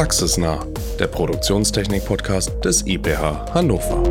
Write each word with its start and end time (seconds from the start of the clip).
Praxisnah, 0.00 0.66
der 0.98 1.08
Produktionstechnik-Podcast 1.08 2.64
des 2.64 2.86
IPH 2.86 3.52
Hannover. 3.52 4.02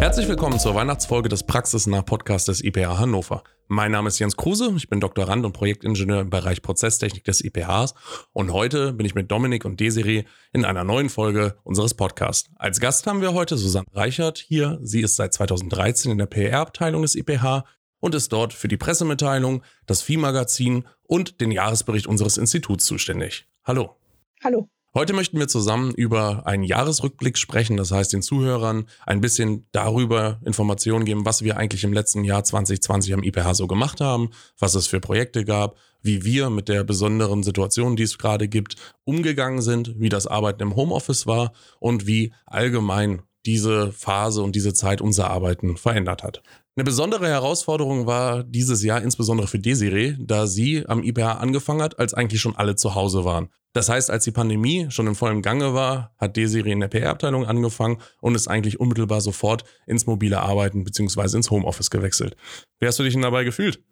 Herzlich 0.00 0.26
willkommen 0.26 0.58
zur 0.58 0.74
Weihnachtsfolge 0.74 1.28
des 1.28 1.42
Praxisnah 1.42 2.00
Podcasts 2.00 2.46
des 2.46 2.64
IPH 2.64 2.98
Hannover. 2.98 3.44
Mein 3.68 3.92
Name 3.92 4.08
ist 4.08 4.18
Jens 4.18 4.38
Kruse, 4.38 4.72
ich 4.74 4.88
bin 4.88 5.00
Doktorand 5.00 5.44
und 5.44 5.52
Projektingenieur 5.52 6.22
im 6.22 6.30
Bereich 6.30 6.62
Prozesstechnik 6.62 7.24
des 7.24 7.44
IPHs 7.44 7.92
und 8.32 8.54
heute 8.54 8.94
bin 8.94 9.04
ich 9.04 9.14
mit 9.14 9.30
Dominik 9.30 9.66
und 9.66 9.78
Desiree 9.78 10.24
in 10.54 10.64
einer 10.64 10.82
neuen 10.82 11.10
Folge 11.10 11.58
unseres 11.62 11.92
Podcasts. 11.92 12.48
Als 12.56 12.80
Gast 12.80 13.06
haben 13.06 13.20
wir 13.20 13.34
heute 13.34 13.58
Susanne 13.58 13.84
Reichert 13.92 14.38
hier. 14.38 14.78
Sie 14.80 15.02
ist 15.02 15.16
seit 15.16 15.34
2013 15.34 16.12
in 16.12 16.16
der 16.16 16.26
PR-Abteilung 16.26 17.02
des 17.02 17.16
IPH 17.16 17.64
und 18.00 18.14
ist 18.14 18.32
dort 18.32 18.52
für 18.52 18.68
die 18.68 18.76
Pressemitteilung, 18.76 19.62
das 19.86 20.02
Viehmagazin 20.02 20.84
und 21.02 21.40
den 21.40 21.50
Jahresbericht 21.50 22.06
unseres 22.06 22.36
Instituts 22.36 22.86
zuständig. 22.86 23.46
Hallo. 23.64 23.96
Hallo. 24.42 24.68
Heute 24.96 25.12
möchten 25.12 25.38
wir 25.38 25.46
zusammen 25.46 25.92
über 25.92 26.46
einen 26.46 26.62
Jahresrückblick 26.62 27.36
sprechen, 27.36 27.76
das 27.76 27.90
heißt 27.90 28.14
den 28.14 28.22
Zuhörern 28.22 28.86
ein 29.04 29.20
bisschen 29.20 29.66
darüber 29.70 30.40
Informationen 30.42 31.04
geben, 31.04 31.26
was 31.26 31.42
wir 31.42 31.58
eigentlich 31.58 31.84
im 31.84 31.92
letzten 31.92 32.24
Jahr 32.24 32.44
2020 32.44 33.12
am 33.12 33.22
IPH 33.22 33.52
so 33.52 33.66
gemacht 33.66 34.00
haben, 34.00 34.30
was 34.58 34.74
es 34.74 34.86
für 34.86 35.00
Projekte 35.00 35.44
gab, 35.44 35.76
wie 36.00 36.24
wir 36.24 36.48
mit 36.48 36.70
der 36.70 36.82
besonderen 36.82 37.42
Situation, 37.42 37.96
die 37.96 38.04
es 38.04 38.16
gerade 38.16 38.48
gibt, 38.48 38.76
umgegangen 39.04 39.60
sind, 39.60 40.00
wie 40.00 40.08
das 40.08 40.26
Arbeiten 40.26 40.62
im 40.62 40.76
Homeoffice 40.76 41.26
war 41.26 41.52
und 41.78 42.06
wie 42.06 42.32
allgemein 42.46 43.20
diese 43.46 43.92
Phase 43.92 44.42
und 44.42 44.54
diese 44.56 44.74
Zeit 44.74 45.00
unser 45.00 45.30
Arbeiten 45.30 45.76
verändert 45.76 46.22
hat. 46.22 46.42
Eine 46.76 46.84
besondere 46.84 47.26
Herausforderung 47.26 48.06
war 48.06 48.44
dieses 48.44 48.82
Jahr 48.82 49.00
insbesondere 49.00 49.46
für 49.48 49.58
Desiree, 49.58 50.14
da 50.18 50.46
sie 50.46 50.84
am 50.86 51.02
IPH 51.02 51.38
angefangen 51.38 51.80
hat, 51.80 51.98
als 51.98 52.12
eigentlich 52.12 52.42
schon 52.42 52.54
alle 52.56 52.76
zu 52.76 52.94
Hause 52.94 53.24
waren. 53.24 53.48
Das 53.72 53.88
heißt, 53.88 54.10
als 54.10 54.24
die 54.24 54.30
Pandemie 54.30 54.86
schon 54.90 55.06
im 55.06 55.14
vollen 55.14 55.40
Gange 55.40 55.72
war, 55.72 56.14
hat 56.18 56.36
Desiree 56.36 56.72
in 56.72 56.80
der 56.80 56.88
PR-Abteilung 56.88 57.46
angefangen 57.46 58.02
und 58.20 58.34
ist 58.34 58.48
eigentlich 58.48 58.78
unmittelbar 58.78 59.22
sofort 59.22 59.64
ins 59.86 60.06
mobile 60.06 60.40
Arbeiten 60.40 60.84
bzw. 60.84 61.36
ins 61.36 61.50
Homeoffice 61.50 61.90
gewechselt. 61.90 62.36
Wie 62.78 62.86
hast 62.86 62.98
du 62.98 63.04
dich 63.04 63.14
denn 63.14 63.22
dabei 63.22 63.44
gefühlt? 63.44 63.82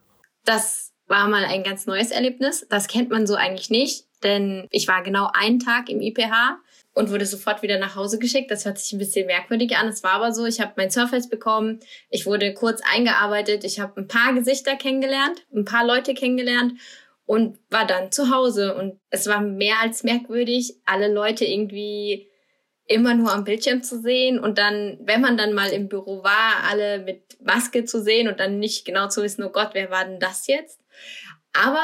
Das 0.45 0.93
war 1.07 1.29
mal 1.29 1.45
ein 1.45 1.63
ganz 1.63 1.87
neues 1.87 2.11
Erlebnis. 2.11 2.67
Das 2.69 2.87
kennt 2.87 3.11
man 3.11 3.27
so 3.27 3.35
eigentlich 3.35 3.71
nicht, 3.71 4.07
denn 4.23 4.67
ich 4.71 4.89
war 4.89 5.03
genau 5.03 5.31
einen 5.33 5.59
Tag 5.59 5.89
im 5.89 6.01
IPH 6.01 6.59
und 6.95 7.11
wurde 7.11 7.27
sofort 7.27 7.63
wieder 7.63 7.79
nach 7.79 7.97
Hause 7.97 8.19
geschickt. 8.19 8.51
Das 8.51 8.65
hört 8.65 8.79
sich 8.79 8.93
ein 8.93 8.99
bisschen 8.99 9.27
merkwürdig 9.27 9.77
an. 9.77 9.89
Es 9.89 10.03
war 10.03 10.13
aber 10.13 10.33
so, 10.33 10.47
ich 10.47 10.61
habe 10.61 10.73
mein 10.77 10.91
Surface 10.91 11.29
bekommen, 11.29 11.81
ich 12.09 12.25
wurde 12.25 12.55
kurz 12.55 12.81
eingearbeitet, 12.83 13.65
ich 13.65 13.81
habe 13.81 14.01
ein 14.01 14.09
paar 14.09 14.33
Gesichter 14.33 14.77
kennengelernt, 14.77 15.45
ein 15.55 15.65
paar 15.65 15.85
Leute 15.85 16.15
kennengelernt 16.15 16.75
und 17.27 17.59
war 17.69 17.87
dann 17.87 18.13
zu 18.13 18.31
Hause. 18.31 18.75
Und 18.75 19.01
es 19.11 19.27
war 19.27 19.41
mehr 19.41 19.81
als 19.83 20.05
merkwürdig, 20.05 20.77
alle 20.87 21.13
Leute 21.13 21.45
irgendwie 21.45 22.31
immer 22.87 23.15
nur 23.15 23.33
am 23.33 23.45
Bildschirm 23.45 23.83
zu 23.83 24.01
sehen 24.01 24.39
und 24.39 24.59
dann, 24.59 24.99
wenn 25.01 25.23
man 25.23 25.39
dann 25.39 25.55
mal 25.55 25.71
im 25.71 25.89
Büro 25.89 26.23
war, 26.23 26.65
alle 26.69 26.99
mit 26.99 27.39
Maske 27.41 27.87
zu 27.87 28.03
sehen 28.03 28.29
und 28.29 28.41
dann 28.41 28.59
nicht 28.59 28.85
genau 28.85 29.09
zu 29.09 29.23
wissen, 29.23 29.43
oh 29.43 29.49
Gott, 29.49 29.71
wer 29.73 29.91
war 29.91 30.05
denn 30.05 30.21
das 30.21 30.47
jetzt? 30.47 30.81
Aber 31.55 31.83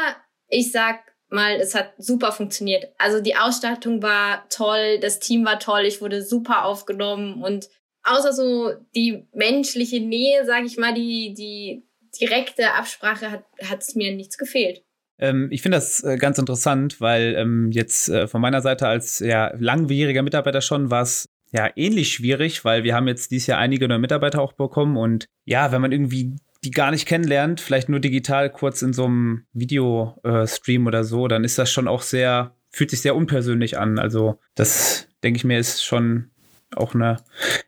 ich 0.48 0.70
sag, 0.72 1.09
mal, 1.33 1.56
es 1.56 1.75
hat 1.75 1.92
super 1.98 2.33
funktioniert. 2.33 2.86
Also 2.98 3.20
die 3.20 3.36
Ausstattung 3.36 4.03
war 4.03 4.48
toll, 4.48 4.98
das 5.00 5.20
Team 5.20 5.45
war 5.45 5.59
toll, 5.59 5.83
ich 5.87 6.00
wurde 6.00 6.22
super 6.22 6.64
aufgenommen 6.64 7.42
und 7.42 7.69
außer 8.03 8.33
so 8.33 8.72
die 8.95 9.27
menschliche 9.33 10.00
Nähe, 10.00 10.45
sage 10.45 10.67
ich 10.67 10.77
mal, 10.77 10.95
die, 10.95 11.34
die 11.34 11.84
direkte 12.20 12.75
Absprache 12.75 13.45
hat 13.62 13.83
es 13.83 13.95
mir 13.95 14.14
nichts 14.14 14.39
gefehlt. 14.39 14.83
Ähm, 15.19 15.48
ich 15.50 15.62
finde 15.62 15.77
das 15.77 16.03
äh, 16.03 16.17
ganz 16.17 16.39
interessant, 16.39 17.00
weil 17.00 17.34
ähm, 17.37 17.70
jetzt 17.72 18.09
äh, 18.09 18.27
von 18.27 18.41
meiner 18.41 18.62
Seite 18.62 18.89
als 18.89 19.19
ja, 19.19 19.53
langwieriger 19.59 20.22
Mitarbeiter 20.22 20.62
schon 20.62 20.91
war 20.91 21.03
es 21.03 21.28
ja 21.53 21.69
ähnlich 21.77 22.12
schwierig, 22.12 22.65
weil 22.65 22.84
wir 22.84 22.94
haben 22.94 23.09
jetzt 23.09 23.31
dieses 23.31 23.49
Jahr 23.49 23.59
einige 23.59 23.87
neue 23.87 23.99
Mitarbeiter 23.99 24.41
auch 24.41 24.54
bekommen 24.54 24.97
und 24.97 25.27
ja, 25.44 25.72
wenn 25.72 25.83
man 25.83 25.93
irgendwie 25.93 26.37
die 26.65 26.71
gar 26.71 26.91
nicht 26.91 27.06
kennenlernt, 27.06 27.60
vielleicht 27.60 27.88
nur 27.88 28.00
digital 28.00 28.50
kurz 28.50 28.82
in 28.82 28.93
so 28.93 29.06
einem 29.06 29.47
Videostream 29.53 30.84
äh, 30.84 30.88
oder 30.88 31.04
so, 31.04 31.28
dann 31.28 31.44
ist 31.44 31.59
das 31.59 31.71
schon 31.71 31.88
auch 31.88 32.03
sehr, 32.03 32.54
fühlt 32.71 32.91
sich 32.91 33.00
sehr 33.00 33.16
unpersönlich 33.16 33.78
an. 33.78 33.98
Also 33.98 34.38
das, 34.54 35.09
denke 35.22 35.38
ich 35.38 35.44
mir, 35.44 35.59
ist 35.59 35.84
schon 35.84 36.31
auch 36.76 36.94
eine 36.94 37.16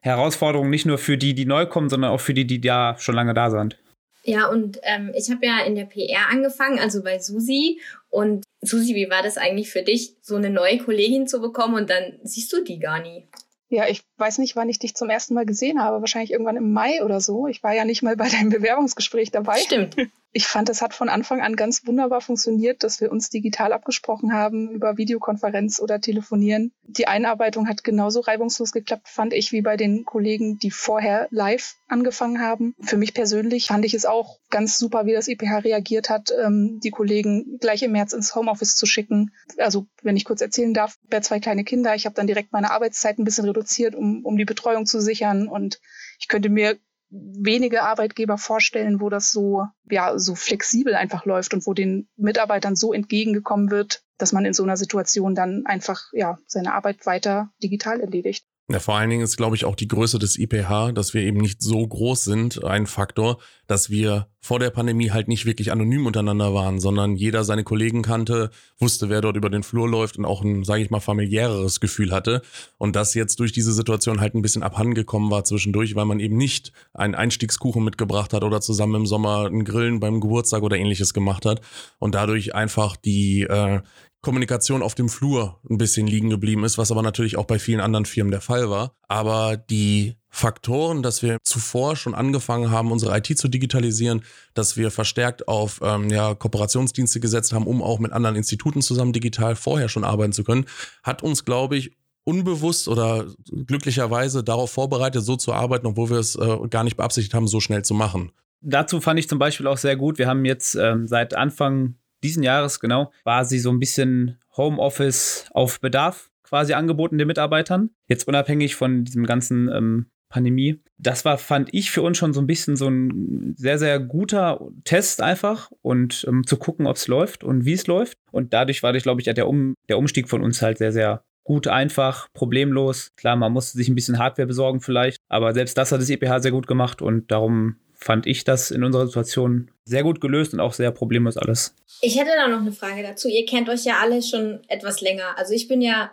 Herausforderung, 0.00 0.70
nicht 0.70 0.86
nur 0.86 0.98
für 0.98 1.16
die, 1.16 1.34
die 1.34 1.46
neu 1.46 1.66
kommen, 1.66 1.88
sondern 1.88 2.10
auch 2.10 2.20
für 2.20 2.34
die, 2.34 2.46
die 2.46 2.60
da 2.60 2.96
schon 2.98 3.14
lange 3.14 3.34
da 3.34 3.50
sind. 3.50 3.76
Ja, 4.24 4.46
und 4.46 4.78
ähm, 4.82 5.12
ich 5.16 5.30
habe 5.30 5.44
ja 5.44 5.60
in 5.64 5.74
der 5.74 5.86
PR 5.86 6.28
angefangen, 6.30 6.78
also 6.78 7.02
bei 7.02 7.18
Susi. 7.18 7.80
Und 8.08 8.44
Susi, 8.60 8.94
wie 8.94 9.10
war 9.10 9.22
das 9.22 9.36
eigentlich 9.36 9.70
für 9.70 9.82
dich, 9.82 10.14
so 10.20 10.36
eine 10.36 10.50
neue 10.50 10.78
Kollegin 10.78 11.26
zu 11.26 11.40
bekommen 11.40 11.74
und 11.74 11.90
dann 11.90 12.20
siehst 12.22 12.52
du 12.52 12.62
die 12.62 12.78
gar 12.78 13.02
nie? 13.02 13.26
Ja, 13.72 13.88
ich 13.88 14.02
weiß 14.18 14.36
nicht, 14.36 14.54
wann 14.54 14.68
ich 14.68 14.78
dich 14.78 14.94
zum 14.94 15.08
ersten 15.08 15.32
Mal 15.32 15.46
gesehen 15.46 15.82
habe. 15.82 16.00
Wahrscheinlich 16.00 16.30
irgendwann 16.30 16.56
im 16.56 16.74
Mai 16.74 17.02
oder 17.02 17.22
so. 17.22 17.46
Ich 17.46 17.62
war 17.62 17.72
ja 17.72 17.86
nicht 17.86 18.02
mal 18.02 18.16
bei 18.16 18.28
deinem 18.28 18.50
Bewerbungsgespräch 18.50 19.30
dabei. 19.30 19.56
Stimmt. 19.60 19.96
Ich 20.34 20.46
fand, 20.46 20.70
es 20.70 20.80
hat 20.80 20.94
von 20.94 21.10
Anfang 21.10 21.42
an 21.42 21.56
ganz 21.56 21.86
wunderbar 21.86 22.22
funktioniert, 22.22 22.82
dass 22.82 23.02
wir 23.02 23.12
uns 23.12 23.28
digital 23.28 23.72
abgesprochen 23.74 24.32
haben 24.32 24.70
über 24.70 24.96
Videokonferenz 24.96 25.78
oder 25.78 26.00
Telefonieren. 26.00 26.72
Die 26.84 27.06
Einarbeitung 27.06 27.68
hat 27.68 27.84
genauso 27.84 28.20
reibungslos 28.20 28.72
geklappt, 28.72 29.08
fand 29.08 29.34
ich, 29.34 29.52
wie 29.52 29.60
bei 29.60 29.76
den 29.76 30.06
Kollegen, 30.06 30.58
die 30.58 30.70
vorher 30.70 31.28
live 31.30 31.76
angefangen 31.86 32.40
haben. 32.40 32.74
Für 32.80 32.96
mich 32.96 33.12
persönlich 33.12 33.66
fand 33.66 33.84
ich 33.84 33.92
es 33.92 34.06
auch 34.06 34.38
ganz 34.48 34.78
super, 34.78 35.04
wie 35.04 35.12
das 35.12 35.28
IPH 35.28 35.64
reagiert 35.64 36.08
hat, 36.08 36.32
ähm, 36.42 36.80
die 36.82 36.90
Kollegen 36.90 37.58
gleich 37.60 37.82
im 37.82 37.92
März 37.92 38.14
ins 38.14 38.34
Homeoffice 38.34 38.74
zu 38.74 38.86
schicken. 38.86 39.32
Also, 39.58 39.86
wenn 40.02 40.16
ich 40.16 40.24
kurz 40.24 40.40
erzählen 40.40 40.72
darf, 40.72 40.96
wer 41.10 41.20
zwei 41.20 41.40
kleine 41.40 41.64
Kinder. 41.64 41.94
Ich 41.94 42.06
habe 42.06 42.14
dann 42.14 42.26
direkt 42.26 42.52
meine 42.52 42.70
Arbeitszeit 42.70 43.18
ein 43.18 43.24
bisschen 43.24 43.44
reduziert, 43.44 43.94
um, 43.94 44.24
um 44.24 44.38
die 44.38 44.46
Betreuung 44.46 44.86
zu 44.86 45.00
sichern. 45.00 45.46
Und 45.46 45.78
ich 46.18 46.28
könnte 46.28 46.48
mir 46.48 46.78
wenige 47.12 47.82
Arbeitgeber 47.82 48.38
vorstellen, 48.38 49.00
wo 49.00 49.10
das 49.10 49.30
so, 49.30 49.66
ja, 49.90 50.18
so 50.18 50.34
flexibel 50.34 50.94
einfach 50.94 51.26
läuft 51.26 51.52
und 51.52 51.66
wo 51.66 51.74
den 51.74 52.08
Mitarbeitern 52.16 52.74
so 52.74 52.92
entgegengekommen 52.92 53.70
wird, 53.70 54.02
dass 54.18 54.32
man 54.32 54.44
in 54.44 54.54
so 54.54 54.62
einer 54.62 54.76
Situation 54.76 55.34
dann 55.34 55.66
einfach, 55.66 56.00
ja, 56.12 56.38
seine 56.46 56.74
Arbeit 56.74 57.04
weiter 57.06 57.50
digital 57.62 58.00
erledigt. 58.00 58.44
Ja, 58.68 58.78
vor 58.78 58.96
allen 58.96 59.10
Dingen 59.10 59.22
ist, 59.22 59.36
glaube 59.36 59.56
ich, 59.56 59.64
auch 59.64 59.76
die 59.76 59.88
Größe 59.88 60.18
des 60.18 60.38
IPH, 60.38 60.92
dass 60.92 61.12
wir 61.12 61.22
eben 61.22 61.38
nicht 61.38 61.60
so 61.62 61.86
groß 61.86 62.24
sind, 62.24 62.64
ein 62.64 62.86
Faktor, 62.86 63.40
dass 63.66 63.90
wir 63.90 64.31
vor 64.44 64.58
der 64.58 64.70
Pandemie 64.70 65.12
halt 65.12 65.28
nicht 65.28 65.46
wirklich 65.46 65.70
anonym 65.70 66.04
untereinander 66.04 66.52
waren, 66.52 66.80
sondern 66.80 67.14
jeder 67.14 67.44
seine 67.44 67.62
Kollegen 67.62 68.02
kannte, 68.02 68.50
wusste, 68.76 69.08
wer 69.08 69.20
dort 69.20 69.36
über 69.36 69.48
den 69.48 69.62
Flur 69.62 69.88
läuft 69.88 70.18
und 70.18 70.24
auch 70.24 70.42
ein, 70.42 70.64
sage 70.64 70.82
ich 70.82 70.90
mal, 70.90 70.98
familiäreres 70.98 71.78
Gefühl 71.78 72.10
hatte. 72.10 72.42
Und 72.76 72.96
das 72.96 73.14
jetzt 73.14 73.38
durch 73.38 73.52
diese 73.52 73.72
Situation 73.72 74.20
halt 74.20 74.34
ein 74.34 74.42
bisschen 74.42 74.64
abhandengekommen 74.64 75.30
war 75.30 75.44
zwischendurch, 75.44 75.94
weil 75.94 76.06
man 76.06 76.18
eben 76.18 76.36
nicht 76.36 76.72
einen 76.92 77.14
Einstiegskuchen 77.14 77.84
mitgebracht 77.84 78.32
hat 78.32 78.42
oder 78.42 78.60
zusammen 78.60 78.96
im 78.96 79.06
Sommer 79.06 79.46
ein 79.46 79.64
Grillen 79.64 80.00
beim 80.00 80.20
Geburtstag 80.20 80.64
oder 80.64 80.76
ähnliches 80.76 81.14
gemacht 81.14 81.46
hat 81.46 81.60
und 82.00 82.16
dadurch 82.16 82.52
einfach 82.52 82.96
die, 82.96 83.42
äh, 83.42 83.80
Kommunikation 84.22 84.82
auf 84.82 84.94
dem 84.94 85.08
Flur 85.08 85.58
ein 85.68 85.78
bisschen 85.78 86.06
liegen 86.06 86.30
geblieben 86.30 86.62
ist, 86.62 86.78
was 86.78 86.92
aber 86.92 87.02
natürlich 87.02 87.36
auch 87.36 87.44
bei 87.44 87.58
vielen 87.58 87.80
anderen 87.80 88.06
Firmen 88.06 88.30
der 88.30 88.40
Fall 88.40 88.70
war. 88.70 88.94
Aber 89.08 89.56
die 89.56 90.14
Faktoren, 90.34 91.02
dass 91.02 91.22
wir 91.22 91.36
zuvor 91.44 91.94
schon 91.94 92.14
angefangen 92.14 92.70
haben, 92.70 92.90
unsere 92.90 93.16
IT 93.16 93.38
zu 93.38 93.48
digitalisieren, 93.48 94.22
dass 94.54 94.78
wir 94.78 94.90
verstärkt 94.90 95.46
auf 95.46 95.80
ähm, 95.82 96.08
ja, 96.08 96.34
Kooperationsdienste 96.34 97.20
gesetzt 97.20 97.52
haben, 97.52 97.66
um 97.66 97.82
auch 97.82 97.98
mit 97.98 98.12
anderen 98.12 98.36
Instituten 98.36 98.80
zusammen 98.80 99.12
digital 99.12 99.56
vorher 99.56 99.90
schon 99.90 100.04
arbeiten 100.04 100.32
zu 100.32 100.42
können, 100.42 100.64
hat 101.02 101.22
uns, 101.22 101.44
glaube 101.44 101.76
ich, 101.76 101.98
unbewusst 102.24 102.88
oder 102.88 103.26
glücklicherweise 103.66 104.42
darauf 104.42 104.72
vorbereitet, 104.72 105.22
so 105.22 105.36
zu 105.36 105.52
arbeiten, 105.52 105.86
obwohl 105.86 106.08
wir 106.08 106.18
es 106.18 106.34
äh, 106.34 106.68
gar 106.70 106.82
nicht 106.82 106.96
beabsichtigt 106.96 107.34
haben, 107.34 107.46
so 107.46 107.60
schnell 107.60 107.84
zu 107.84 107.92
machen. 107.92 108.32
Dazu 108.62 109.02
fand 109.02 109.20
ich 109.20 109.28
zum 109.28 109.38
Beispiel 109.38 109.66
auch 109.66 109.76
sehr 109.76 109.96
gut, 109.96 110.18
wir 110.18 110.28
haben 110.28 110.46
jetzt 110.46 110.76
ähm, 110.76 111.06
seit 111.06 111.34
Anfang 111.34 111.96
diesen 112.22 112.42
Jahres, 112.42 112.80
genau, 112.80 113.12
sie 113.42 113.58
so 113.58 113.70
ein 113.70 113.80
bisschen 113.80 114.38
Homeoffice 114.56 115.46
auf 115.52 115.80
Bedarf 115.80 116.30
quasi 116.42 116.72
angeboten 116.74 117.18
den 117.18 117.26
Mitarbeitern. 117.26 117.90
Jetzt 118.08 118.28
unabhängig 118.28 118.76
von 118.76 119.04
diesem 119.04 119.26
ganzen 119.26 119.68
ähm, 119.68 120.06
Pandemie. 120.32 120.80
Das 120.98 121.24
war, 121.24 121.38
fand 121.38 121.72
ich, 121.72 121.90
für 121.90 122.02
uns 122.02 122.18
schon 122.18 122.32
so 122.32 122.40
ein 122.40 122.46
bisschen 122.46 122.76
so 122.76 122.88
ein 122.88 123.54
sehr, 123.56 123.78
sehr 123.78 124.00
guter 124.00 124.60
Test 124.84 125.22
einfach 125.22 125.70
und 125.82 126.24
ähm, 126.28 126.44
zu 126.46 126.56
gucken, 126.56 126.86
ob 126.86 126.96
es 126.96 127.06
läuft 127.06 127.44
und 127.44 127.64
wie 127.64 127.74
es 127.74 127.86
läuft. 127.86 128.18
Und 128.32 128.52
dadurch 128.52 128.82
war, 128.82 128.92
glaube 128.92 129.20
ich, 129.20 129.32
der, 129.32 129.48
um, 129.48 129.74
der 129.88 129.98
Umstieg 129.98 130.28
von 130.28 130.42
uns 130.42 130.62
halt 130.62 130.78
sehr, 130.78 130.92
sehr 130.92 131.22
gut, 131.44 131.68
einfach, 131.68 132.28
problemlos. 132.32 133.10
Klar, 133.16 133.36
man 133.36 133.52
musste 133.52 133.76
sich 133.76 133.88
ein 133.88 133.94
bisschen 133.94 134.18
Hardware 134.18 134.46
besorgen 134.46 134.80
vielleicht, 134.80 135.18
aber 135.28 135.52
selbst 135.54 135.76
das 135.76 135.92
hat 135.92 136.00
das 136.00 136.10
EPH 136.10 136.40
sehr 136.40 136.52
gut 136.52 136.66
gemacht 136.66 137.02
und 137.02 137.30
darum 137.30 137.76
fand 137.94 138.26
ich 138.26 138.44
das 138.44 138.70
in 138.70 138.82
unserer 138.82 139.06
Situation 139.06 139.70
sehr 139.84 140.02
gut 140.02 140.20
gelöst 140.20 140.54
und 140.54 140.60
auch 140.60 140.72
sehr 140.72 140.90
problemlos 140.90 141.36
alles. 141.36 141.74
Ich 142.00 142.18
hätte 142.18 142.30
da 142.36 142.48
noch 142.48 142.60
eine 142.60 142.72
Frage 142.72 143.02
dazu. 143.02 143.28
Ihr 143.28 143.46
kennt 143.46 143.68
euch 143.68 143.84
ja 143.84 144.00
alle 144.00 144.22
schon 144.22 144.60
etwas 144.68 145.00
länger. 145.00 145.36
Also 145.36 145.52
ich 145.54 145.68
bin 145.68 145.80
ja 145.80 146.12